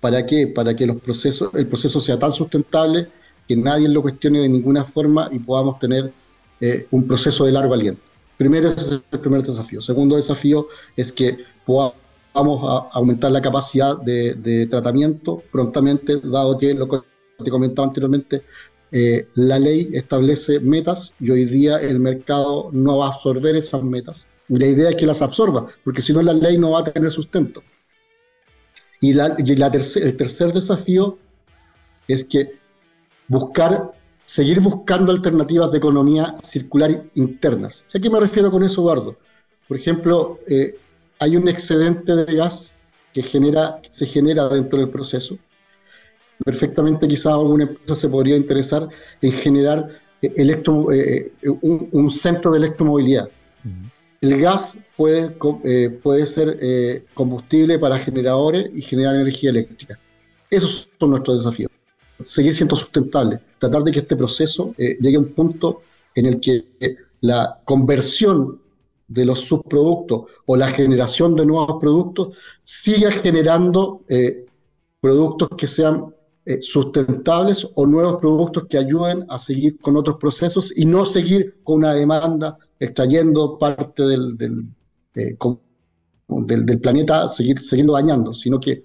¿Para 0.00 0.24
qué? 0.26 0.46
Para 0.46 0.76
que 0.76 0.86
los 0.86 1.00
procesos, 1.00 1.54
el 1.54 1.66
proceso 1.66 1.98
sea 2.00 2.18
tan 2.18 2.32
sustentable 2.32 3.08
que 3.48 3.56
nadie 3.56 3.88
lo 3.88 4.02
cuestione 4.02 4.40
de 4.40 4.48
ninguna 4.48 4.84
forma 4.84 5.28
y 5.32 5.38
podamos 5.38 5.78
tener 5.78 6.12
eh, 6.60 6.86
un 6.90 7.06
proceso 7.06 7.46
de 7.46 7.52
largo 7.52 7.74
aliento. 7.74 8.00
Primero, 8.36 8.68
ese 8.68 8.80
es 8.80 9.02
el 9.10 9.20
primer 9.20 9.42
desafío. 9.42 9.80
Segundo 9.80 10.16
desafío 10.16 10.68
es 10.96 11.12
que 11.12 11.38
podamos 11.64 12.88
aumentar 12.92 13.30
la 13.30 13.40
capacidad 13.40 13.96
de, 13.96 14.66
tratamiento 14.70 15.42
prontamente, 15.52 16.20
dado 16.20 16.58
que 16.58 16.74
lo 16.74 16.88
que 16.88 16.98
te 17.42 17.50
comentaba 17.50 17.88
anteriormente, 17.88 18.42
eh, 18.90 19.28
la 19.34 19.58
ley 19.58 19.90
establece 19.92 20.60
metas 20.60 21.14
y 21.18 21.30
hoy 21.30 21.44
día 21.46 21.78
el 21.78 21.98
mercado 21.98 22.70
no 22.72 22.98
va 22.98 23.06
a 23.06 23.08
absorber 23.08 23.56
esas 23.56 23.82
metas. 23.82 24.26
la 24.48 24.66
idea 24.66 24.90
es 24.90 24.96
que 24.96 25.06
las 25.06 25.22
absorba, 25.22 25.66
porque 25.82 26.02
si 26.02 26.12
no 26.12 26.22
la 26.22 26.32
ley 26.32 26.58
no 26.58 26.70
va 26.70 26.80
a 26.80 26.84
tener 26.84 27.10
sustento. 27.10 27.62
Y, 29.00 29.18
el 29.18 30.16
tercer 30.16 30.52
desafío 30.52 31.18
es 32.08 32.24
que 32.24 32.58
buscar 33.28 33.92
seguir 34.24 34.60
buscando 34.60 35.12
alternativas 35.12 35.70
de 35.70 35.78
economía 35.78 36.34
circular 36.42 37.04
internas. 37.14 37.84
¿A 37.94 37.98
qué 37.98 38.08
me 38.08 38.20
refiero 38.20 38.50
con 38.50 38.62
eso, 38.64 38.80
Eduardo? 38.80 39.16
Por 39.68 39.76
ejemplo, 39.76 40.40
eh, 40.46 40.76
hay 41.18 41.36
un 41.36 41.48
excedente 41.48 42.14
de 42.14 42.34
gas 42.34 42.72
que 43.12 43.22
genera, 43.22 43.80
se 43.88 44.06
genera 44.06 44.48
dentro 44.48 44.78
del 44.78 44.88
proceso. 44.88 45.38
Perfectamente 46.44 47.06
quizás 47.06 47.32
alguna 47.34 47.64
empresa 47.64 47.94
se 47.94 48.08
podría 48.08 48.36
interesar 48.36 48.88
en 49.20 49.32
generar 49.32 49.88
eh, 50.20 50.32
electro, 50.36 50.90
eh, 50.92 51.32
un, 51.62 52.10
centro 52.10 52.52
de 52.52 52.58
electromovilidad. 52.58 53.28
El 54.20 54.40
gas 54.40 54.76
puede, 54.96 55.30
puede 56.02 56.24
ser 56.24 57.04
combustible 57.12 57.78
para 57.78 57.98
generadores 57.98 58.70
y 58.74 58.80
generar 58.80 59.16
energía 59.16 59.50
eléctrica. 59.50 59.98
Esos 60.50 60.88
son 60.98 61.10
nuestros 61.10 61.44
desafíos 61.44 61.73
seguir 62.24 62.54
siendo 62.54 62.76
sustentable, 62.76 63.40
tratar 63.58 63.82
de 63.82 63.90
que 63.90 64.00
este 64.00 64.16
proceso 64.16 64.74
eh, 64.78 64.96
llegue 65.00 65.16
a 65.16 65.20
un 65.20 65.32
punto 65.32 65.82
en 66.14 66.26
el 66.26 66.40
que 66.40 66.64
la 67.20 67.60
conversión 67.64 68.60
de 69.08 69.24
los 69.24 69.40
subproductos 69.40 70.24
o 70.46 70.56
la 70.56 70.68
generación 70.68 71.34
de 71.36 71.46
nuevos 71.46 71.76
productos 71.80 72.36
siga 72.62 73.10
generando 73.10 74.02
eh, 74.08 74.46
productos 75.00 75.50
que 75.56 75.66
sean 75.66 76.14
eh, 76.46 76.60
sustentables 76.60 77.66
o 77.74 77.86
nuevos 77.86 78.20
productos 78.20 78.64
que 78.68 78.78
ayuden 78.78 79.24
a 79.28 79.38
seguir 79.38 79.78
con 79.78 79.96
otros 79.96 80.16
procesos 80.18 80.72
y 80.76 80.84
no 80.84 81.04
seguir 81.04 81.60
con 81.62 81.76
una 81.76 81.94
demanda 81.94 82.58
extrayendo 82.78 83.58
parte 83.58 84.02
del, 84.02 84.36
del, 84.36 84.66
planeta, 86.80 87.28
seguir, 87.28 87.62
siguiendo 87.62 87.94
dañando, 87.94 88.32
sino 88.34 88.60
que 88.60 88.84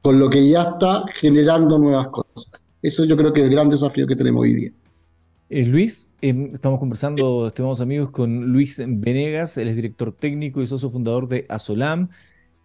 con 0.00 0.18
lo 0.18 0.28
que 0.28 0.48
ya 0.48 0.62
está 0.62 1.04
generando 1.12 1.78
nuevas 1.78 2.08
cosas. 2.08 2.21
Eso 2.82 3.04
yo 3.04 3.16
creo 3.16 3.32
que 3.32 3.40
es 3.40 3.46
el 3.46 3.52
gran 3.52 3.68
desafío 3.68 4.06
que 4.06 4.16
tenemos 4.16 4.42
hoy 4.42 4.54
día. 4.54 4.70
Eh, 5.48 5.64
Luis, 5.64 6.10
em, 6.20 6.50
estamos 6.52 6.80
conversando, 6.80 7.46
estimados 7.46 7.80
amigos, 7.80 8.10
con 8.10 8.46
Luis 8.46 8.82
Venegas, 8.84 9.56
él 9.58 9.68
es 9.68 9.76
director 9.76 10.12
técnico 10.12 10.60
y 10.60 10.66
socio 10.66 10.90
fundador 10.90 11.28
de 11.28 11.44
Asolam. 11.48 12.08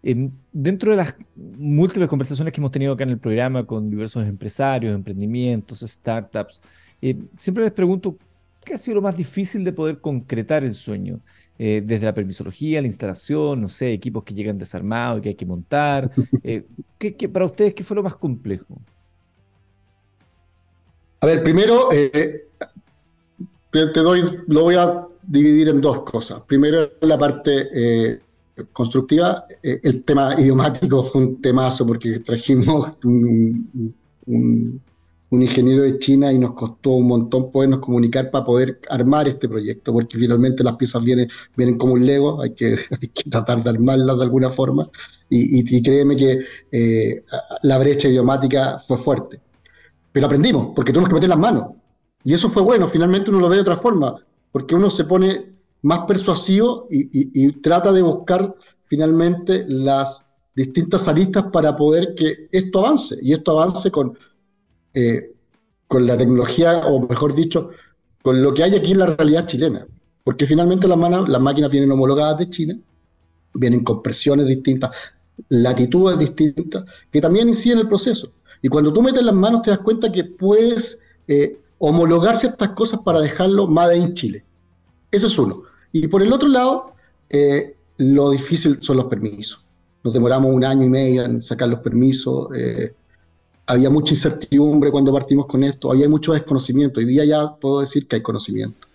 Em, 0.04 0.32
dentro 0.54 0.92
de 0.92 0.98
las 0.98 1.16
múltiples 1.36 2.08
conversaciones 2.08 2.54
que 2.54 2.62
hemos 2.62 2.72
tenido 2.72 2.94
acá 2.94 3.04
en 3.04 3.10
el 3.10 3.20
programa 3.20 3.66
con 3.66 3.90
diversos 3.90 4.26
empresarios, 4.26 4.96
emprendimientos, 4.96 5.82
startups, 5.82 6.62
eh, 7.02 7.18
siempre 7.38 7.64
les 7.64 7.74
pregunto, 7.74 8.18
¿qué 8.64 8.74
ha 8.74 8.78
sido 8.78 8.96
lo 8.96 9.02
más 9.02 9.18
difícil 9.18 9.64
de 9.64 9.74
poder 9.74 10.00
concretar 10.00 10.64
el 10.64 10.74
sueño? 10.74 11.20
Eh, 11.60 11.82
desde 11.84 12.06
la 12.06 12.14
permisología, 12.14 12.82
la 12.82 12.88
instalación, 12.88 13.62
no 13.62 13.68
sé, 13.68 13.92
equipos 13.92 14.24
que 14.24 14.36
llegan 14.36 14.60
desarmados 14.60 15.20
y 15.20 15.22
que 15.24 15.30
hay 15.30 15.36
que 15.36 15.46
montar. 15.46 16.12
Eh, 16.44 16.66
¿qué, 16.98 17.28
para 17.28 17.46
ustedes, 17.46 17.74
¿qué 17.74 17.84
fue 17.84 17.96
lo 17.96 18.04
más 18.04 18.16
complejo? 18.16 18.80
A 21.20 21.26
ver, 21.26 21.44
primero, 21.44 21.90
eh, 21.92 22.48
te, 23.72 23.86
doy, 24.00 24.40
lo 24.48 24.64
voy 24.64 24.76
a 24.76 25.08
dividir 25.24 25.70
en 25.70 25.82
dos 25.82 26.04
cosas. 26.04 26.42
Primero, 26.48 26.92
la 27.02 27.18
parte 27.18 28.22
constructiva. 28.72 29.44
el 29.62 30.04
tema 30.04 30.34
idiomático 30.40 31.04
fue 31.04 31.22
un 31.22 31.42
temazo 31.42 31.86
porque 31.86 32.20
trajimos 32.20 32.94
un 33.04 34.82
un 35.30 35.42
ingeniero 35.42 35.84
de 35.84 36.00
China 36.00 36.32
y 36.32 36.40
nos 36.40 36.54
costó 36.54 36.92
un 36.92 37.08
montón 37.08 37.52
podernos 37.52 37.80
comunicar 37.80 38.32
para 38.32 38.46
poder 38.46 38.80
armar 38.90 39.28
este 39.28 39.50
proyecto, 39.50 39.92
porque 39.92 40.18
finalmente 40.18 40.64
las 40.64 40.76
piezas 40.76 41.04
vienen, 41.04 41.28
vienen 41.56 41.78
como 41.78 41.94
un 41.94 42.06
Lego, 42.06 42.42
hay 42.42 42.52
que, 42.52 42.78
tratar 43.30 43.62
de 43.62 43.70
armarlas 43.70 44.18
de 44.18 44.24
alguna 44.24 44.50
forma, 44.50 44.90
y, 45.30 45.82
créeme 45.82 46.16
que 46.16 46.40
eh, 46.72 47.24
la 47.64 47.78
brecha 47.78 48.08
idiomática 48.08 48.80
fue 48.80 48.98
fuerte. 48.98 49.42
Pero 50.18 50.26
aprendimos, 50.26 50.74
porque 50.76 50.92
tuvimos 50.92 51.10
que 51.10 51.14
meter 51.14 51.30
las 51.30 51.38
manos, 51.38 51.76
y 52.24 52.34
eso 52.34 52.50
fue 52.50 52.64
bueno, 52.64 52.88
finalmente 52.88 53.30
uno 53.30 53.40
lo 53.40 53.50
ve 53.50 53.58
de 53.58 53.62
otra 53.62 53.78
forma, 53.78 54.16
porque 54.52 54.74
uno 54.74 54.90
se 54.90 55.04
pone 55.04 55.54
más 55.84 56.00
persuasivo 56.08 56.88
y, 56.90 57.52
trata 57.62 57.94
de 57.94 58.02
buscar 58.02 58.56
finalmente 58.82 59.64
las 59.68 60.26
distintas 60.56 61.08
aristas 61.08 61.46
para 61.54 61.76
poder 61.76 62.16
que 62.16 62.50
esto 62.52 62.80
avance, 62.80 63.16
y 63.22 63.32
esto 63.32 63.52
avance 63.52 63.92
con 63.92 64.18
eh, 64.96 65.36
con 65.86 66.08
la 66.08 66.18
tecnología, 66.18 66.80
o 66.88 67.08
mejor 67.08 67.36
dicho, 67.36 67.70
con 68.24 68.42
lo 68.42 68.56
que 68.56 68.64
hay 68.64 68.76
aquí 68.76 68.94
en 68.94 68.98
la 68.98 69.06
realidad 69.06 69.46
chilena. 69.46 69.86
Porque 70.24 70.48
finalmente 70.48 70.88
las, 70.88 71.30
las 71.30 71.42
máquinas 71.42 71.70
vienen 71.70 71.92
homologadas 71.92 72.40
de 72.40 72.50
China, 72.50 72.76
vienen 73.54 73.84
con 73.84 74.02
presiones 74.02 74.48
distintas, 74.48 74.90
latitudes 75.50 76.18
distintas, 76.18 76.86
que 77.12 77.22
también 77.22 77.50
inciden 77.50 77.78
en 77.78 77.82
el 77.84 77.88
proceso. 77.88 78.32
Y 78.62 78.70
cuando 78.70 78.92
tú 78.92 79.02
metes 79.02 79.24
las 79.24 79.36
manos 79.36 79.62
te 79.62 79.70
das 79.70 79.80
cuenta 79.80 80.12
que 80.12 80.24
puedes 80.24 81.00
eh, 81.28 81.60
homologar 81.78 82.38
ciertas 82.38 82.70
cosas 82.70 83.00
para 83.04 83.20
dejarlo 83.20 83.68
más 83.68 83.96
in 83.96 84.14
Chile. 84.14 84.44
Eso 85.12 85.28
es 85.28 85.38
uno. 85.38 85.64
Y 85.92 86.08
por 86.08 86.22
el 86.22 86.34
otro 86.34 86.48
lado, 86.48 86.94
eh, 87.30 87.76
lo 87.98 88.32
difícil 88.32 88.82
son 88.82 88.98
los 88.98 89.06
permisos. 89.06 89.60
Nos 90.04 90.14
demoramos 90.14 90.54
un 90.54 90.64
año 90.64 90.84
y 90.84 90.90
medio 90.90 91.24
en 91.24 91.42
sacar 91.42 91.68
los 91.70 91.80
permisos. 91.80 92.56
Eh, 92.56 92.94
había 93.66 93.90
mucha 93.90 94.14
incertidumbre 94.14 94.92
cuando 94.92 95.12
partimos 95.12 95.46
con 95.46 95.64
esto, 95.64 95.92
había 95.92 96.08
mucho 96.08 96.34
desconocimiento. 96.34 97.00
Hoy 97.00 97.06
día 97.06 97.26
ya 97.26 97.56
puedo 97.56 97.82
decir 97.82 98.08
que 98.08 98.16
hay 98.16 98.22
conocimiento. 98.22 98.88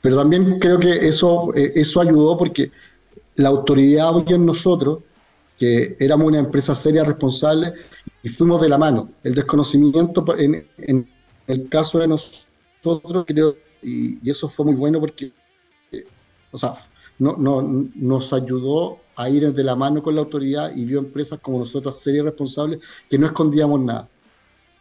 Pero 0.00 0.16
también 0.16 0.58
creo 0.58 0.78
que 0.78 1.06
eso, 1.06 1.54
eh, 1.54 1.72
eso 1.76 2.00
ayudó 2.00 2.36
porque 2.36 2.70
la 3.36 3.48
autoridad 3.48 4.14
hoy 4.14 4.24
en 4.28 4.44
nosotros, 4.46 5.00
que 5.56 5.96
éramos 5.98 6.26
una 6.26 6.38
empresa 6.38 6.74
seria, 6.74 7.04
responsable, 7.04 7.72
y 8.22 8.28
fuimos 8.28 8.60
de 8.60 8.68
la 8.68 8.78
mano. 8.78 9.10
El 9.22 9.34
desconocimiento, 9.34 10.24
en, 10.36 10.66
en 10.78 11.08
el 11.46 11.68
caso 11.68 11.98
de 11.98 12.08
nosotros, 12.08 13.24
creo, 13.26 13.56
y, 13.82 14.28
eso 14.28 14.48
fue 14.48 14.66
muy 14.66 14.74
bueno 14.74 15.00
porque, 15.00 15.32
eh, 15.92 16.04
o 16.50 16.58
sea, 16.58 16.74
no, 17.18 17.36
no, 17.36 17.62
nos 17.94 18.32
ayudó 18.32 18.98
a 19.16 19.30
ir 19.30 19.52
de 19.52 19.64
la 19.64 19.74
mano 19.74 20.02
con 20.02 20.14
la 20.14 20.20
autoridad 20.20 20.74
y 20.76 20.84
vio 20.84 20.98
empresas 20.98 21.38
como 21.40 21.60
nosotros 21.60 21.98
serias 21.98 22.24
y 22.24 22.26
responsables 22.26 22.80
que 23.08 23.18
no 23.18 23.26
escondíamos 23.26 23.80
nada. 23.80 24.08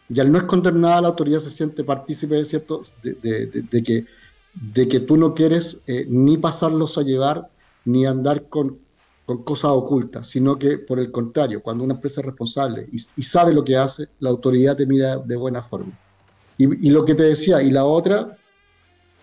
Y 0.10 0.20
al 0.20 0.32
no 0.32 0.38
esconder 0.38 0.76
nada, 0.76 1.02
la 1.02 1.08
autoridad 1.10 1.40
se 1.40 1.50
siente 1.50 1.84
partícipe 1.84 2.36
de, 2.36 2.46
cierto, 2.46 2.82
de, 3.02 3.84
que, 3.84 4.06
de 4.54 4.88
que 4.88 5.00
tú 5.00 5.18
no 5.18 5.34
quieres 5.34 5.82
eh, 5.88 6.06
ni 6.08 6.38
pasarlos 6.38 6.98
a 6.98 7.02
llevar 7.02 7.50
ni 7.86 8.06
andar 8.06 8.50
con, 8.50 8.80
con, 9.26 9.44
cosas 9.44 9.72
ocultas, 9.72 10.28
sino 10.28 10.58
que 10.58 10.78
por 10.78 11.00
el 11.00 11.12
contrario, 11.12 11.62
cuando 11.62 11.84
una 11.84 11.96
empresa 11.96 12.22
es 12.22 12.26
responsable 12.26 12.88
y, 12.92 12.98
y 13.16 13.24
sabe 13.24 13.54
lo 13.54 13.64
que 13.64 13.76
hace, 13.76 14.08
la 14.20 14.30
autoridad 14.30 14.76
te 14.76 14.86
mira 14.86 15.18
de 15.18 15.36
buena 15.36 15.62
forma. 15.62 15.98
Y, 16.58 16.88
y, 16.88 16.90
lo 16.90 17.04
que 17.04 17.16
te 17.16 17.24
decía, 17.24 17.62
y 17.62 17.70
la 17.70 17.84
otra 17.84 18.38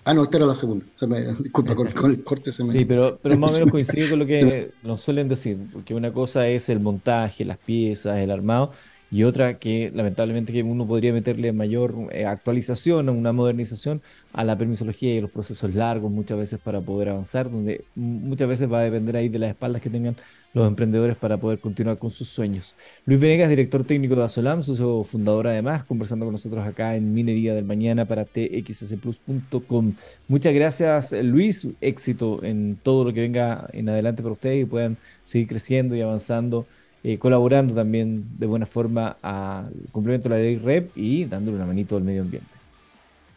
Ah, 0.05 0.15
no, 0.15 0.25
esta 0.25 0.39
era 0.39 0.47
la 0.47 0.55
segunda. 0.55 0.85
disculpa, 1.39 1.75
con, 1.77 2.11
el 2.11 2.25
corte 2.25 2.51
se 2.51 2.65
me. 2.65 2.73
Sí, 2.73 2.85
pero, 2.85 3.19
pero 3.23 3.39
más 3.39 3.53
o 3.53 3.55
menos 3.55 3.71
coincide 3.71 4.11
con 4.11 4.19
lo 4.19 4.27
que 4.27 4.73
nos 4.83 5.01
suelen 5.01 5.29
decir, 5.29 5.59
porque 5.73 5.95
una 5.95 6.13
cosa 6.13 6.49
es 6.49 6.69
el 6.69 6.81
montaje, 6.81 7.45
las 7.45 7.59
piezas, 7.59 8.19
el 8.19 8.31
armado, 8.31 8.73
y 9.13 9.25
otra 9.25 9.59
que 9.59 9.93
lamentablemente 9.95 10.55
que 10.55 10.63
uno 10.63 10.87
podría 10.87 11.13
meterle 11.13 11.53
mayor 11.53 11.95
eh, 12.13 12.25
actualización, 12.25 13.11
una 13.11 13.33
modernización 13.35 14.01
a 14.33 14.43
la 14.43 14.57
permisología 14.57 15.15
y 15.15 15.21
los 15.21 15.31
procesos 15.31 15.75
largos 15.75 16.11
muchas 16.11 16.39
veces 16.39 16.59
para 16.59 16.81
poder 16.81 17.11
avanzar, 17.11 17.51
donde 17.51 17.85
muchas 17.95 18.49
veces 18.49 18.73
va 18.73 18.79
a 18.79 18.85
depender 18.85 19.15
ahí 19.19 19.29
de 19.29 19.39
las 19.39 19.51
espaldas 19.51 19.83
que 19.83 19.91
tengan 19.91 20.17
los 20.55 20.67
emprendedores 20.67 21.15
para 21.17 21.37
poder 21.37 21.59
continuar 21.59 21.99
con 21.99 22.11
sus 22.11 22.31
sueños. 22.31 22.75
Luis 23.05 23.21
Venegas, 23.21 23.51
director 23.51 23.85
técnico 23.85 24.15
de 24.17 24.25
Asolam, 24.25 24.63
socio 24.63 25.05
fundador 25.05 25.47
además, 25.47 25.85
conversando 25.85 26.25
con 26.25 26.33
nosotros 26.33 26.67
acá 26.67 26.97
en 26.97 27.13
Minería 27.13 27.55
del 27.55 27.67
Mañana 27.67 28.07
para 28.07 28.25
txsplus.com. 28.25 29.93
Muchas 30.27 30.55
gracias 30.55 31.13
Luis, 31.23 31.69
éxito 31.83 32.43
en 32.43 32.79
todo 32.83 33.05
lo 33.05 33.13
que 33.13 33.21
venga 33.21 33.69
en 33.75 33.91
adelante 33.91 34.23
para 34.23 34.33
ustedes 34.33 34.63
y 34.63 34.65
puedan 34.65 34.97
seguir 35.23 35.49
creciendo 35.49 35.95
y 35.95 36.01
avanzando 36.01 36.67
eh, 37.05 37.19
colaborando 37.19 37.75
también 37.75 38.25
de 38.39 38.47
buena 38.47 38.65
forma 38.65 39.17
al 39.23 39.73
cumplimiento 39.91 40.29
de 40.29 40.35
la 40.37 40.41
ley 40.41 40.57
REP 40.57 40.97
y 40.97 41.25
dándole 41.25 41.57
una 41.57 41.67
manito 41.67 41.97
al 41.97 42.05
medio 42.05 42.23
ambiente. 42.23 42.51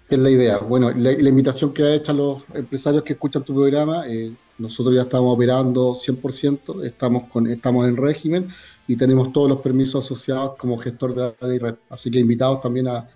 Es 0.08 0.19
la 0.19 0.30
idea. 0.30 0.60
Bueno, 0.60 0.91
la, 0.91 1.13
invitación 1.13 1.73
que 1.73 1.82
ha 1.82 1.95
hecho 1.95 2.12
a 2.12 2.15
los 2.15 2.43
empresarios 2.54 3.04
que 3.04 3.13
escuchan 3.13 3.43
tu 3.43 3.56
programa, 3.56 4.08
eh, 4.08 4.32
nosotros 4.60 4.95
ya 4.95 5.01
estamos 5.01 5.34
operando 5.34 5.95
100%, 5.95 6.86
estamos, 6.86 7.23
con, 7.28 7.47
estamos 7.47 7.88
en 7.88 7.97
régimen 7.97 8.49
y 8.88 8.95
tenemos 8.95 9.34
todos 9.34 9.49
los 9.49 9.62
permisos 9.62 10.06
asociados 10.06 10.58
como 10.58 10.78
gestor 10.78 11.15
de 11.15 11.34
la 11.39 11.47
ley 11.47 11.58
REP. 11.58 11.80
Así 11.89 12.12
que 12.12 12.19
invitados 12.19 12.62
también 12.62 12.88
a, 12.88 13.08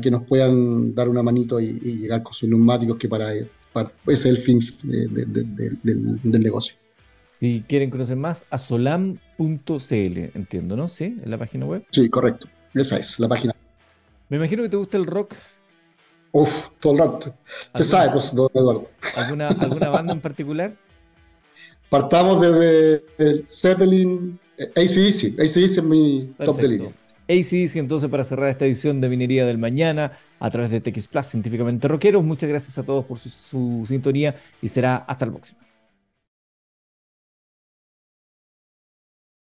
que 0.00 0.12
nos 0.12 0.22
puedan 0.22 0.94
dar 0.94 1.08
una 1.08 1.24
manito 1.24 1.58
y, 1.58 1.72
llegar 1.72 2.22
con 2.22 2.32
sus 2.32 2.48
neumáticos, 2.48 2.98
que 2.98 3.08
para, 3.08 3.32
ese 3.32 3.48
es 4.06 4.24
el 4.26 4.38
fin 4.38 4.60
eh, 4.92 5.08
del 5.10 6.40
negocio. 6.40 6.76
Si 7.40 7.64
quieren 7.68 7.90
conocer 7.90 8.16
más, 8.16 8.46
a 8.50 8.58
solam.cl, 8.58 9.18
entiendo, 10.34 10.76
¿no? 10.76 10.88
¿Sí? 10.88 11.16
¿En 11.22 11.30
la 11.30 11.38
página 11.38 11.66
web? 11.66 11.84
Sí, 11.90 12.08
correcto. 12.08 12.48
Esa 12.74 12.96
es 12.96 13.18
la 13.20 13.28
página. 13.28 13.54
Me 14.28 14.36
imagino 14.36 14.62
que 14.62 14.68
te 14.68 14.76
gusta 14.76 14.96
el 14.96 15.06
rock. 15.06 15.34
Uf, 16.32 16.66
todo 16.80 16.92
el 16.92 16.98
rato. 16.98 17.34
¿Qué 17.74 17.84
sabes, 17.84 18.10
pues, 18.12 18.34
don 18.34 18.48
Eduardo? 18.52 18.90
¿Alguna, 19.16 19.48
¿Alguna 19.48 19.88
banda 19.88 20.12
en 20.12 20.20
particular? 20.20 20.74
Partamos 21.88 22.40
de 22.40 23.04
el 23.18 23.46
Zeppelin, 23.48 24.38
ACDC. 24.58 25.38
ACDC 25.40 25.56
es 25.56 25.82
mi 25.82 26.34
top 26.38 26.60
de 26.60 26.68
línea. 26.68 26.92
ACDC, 27.28 27.76
entonces, 27.76 28.10
para 28.10 28.24
cerrar 28.24 28.48
esta 28.48 28.66
edición 28.66 29.00
de 29.00 29.08
Minería 29.08 29.46
del 29.46 29.58
Mañana 29.58 30.12
a 30.40 30.50
través 30.50 30.70
de 30.70 30.80
TX 30.80 31.08
Plus, 31.08 31.26
científicamente 31.26 31.86
rockeros. 31.86 32.24
Muchas 32.24 32.48
gracias 32.48 32.78
a 32.78 32.82
todos 32.82 33.04
por 33.04 33.18
su, 33.18 33.28
su 33.28 33.84
sintonía 33.86 34.34
y 34.60 34.68
será 34.68 34.96
hasta 34.96 35.24
el 35.24 35.30
próximo. 35.30 35.67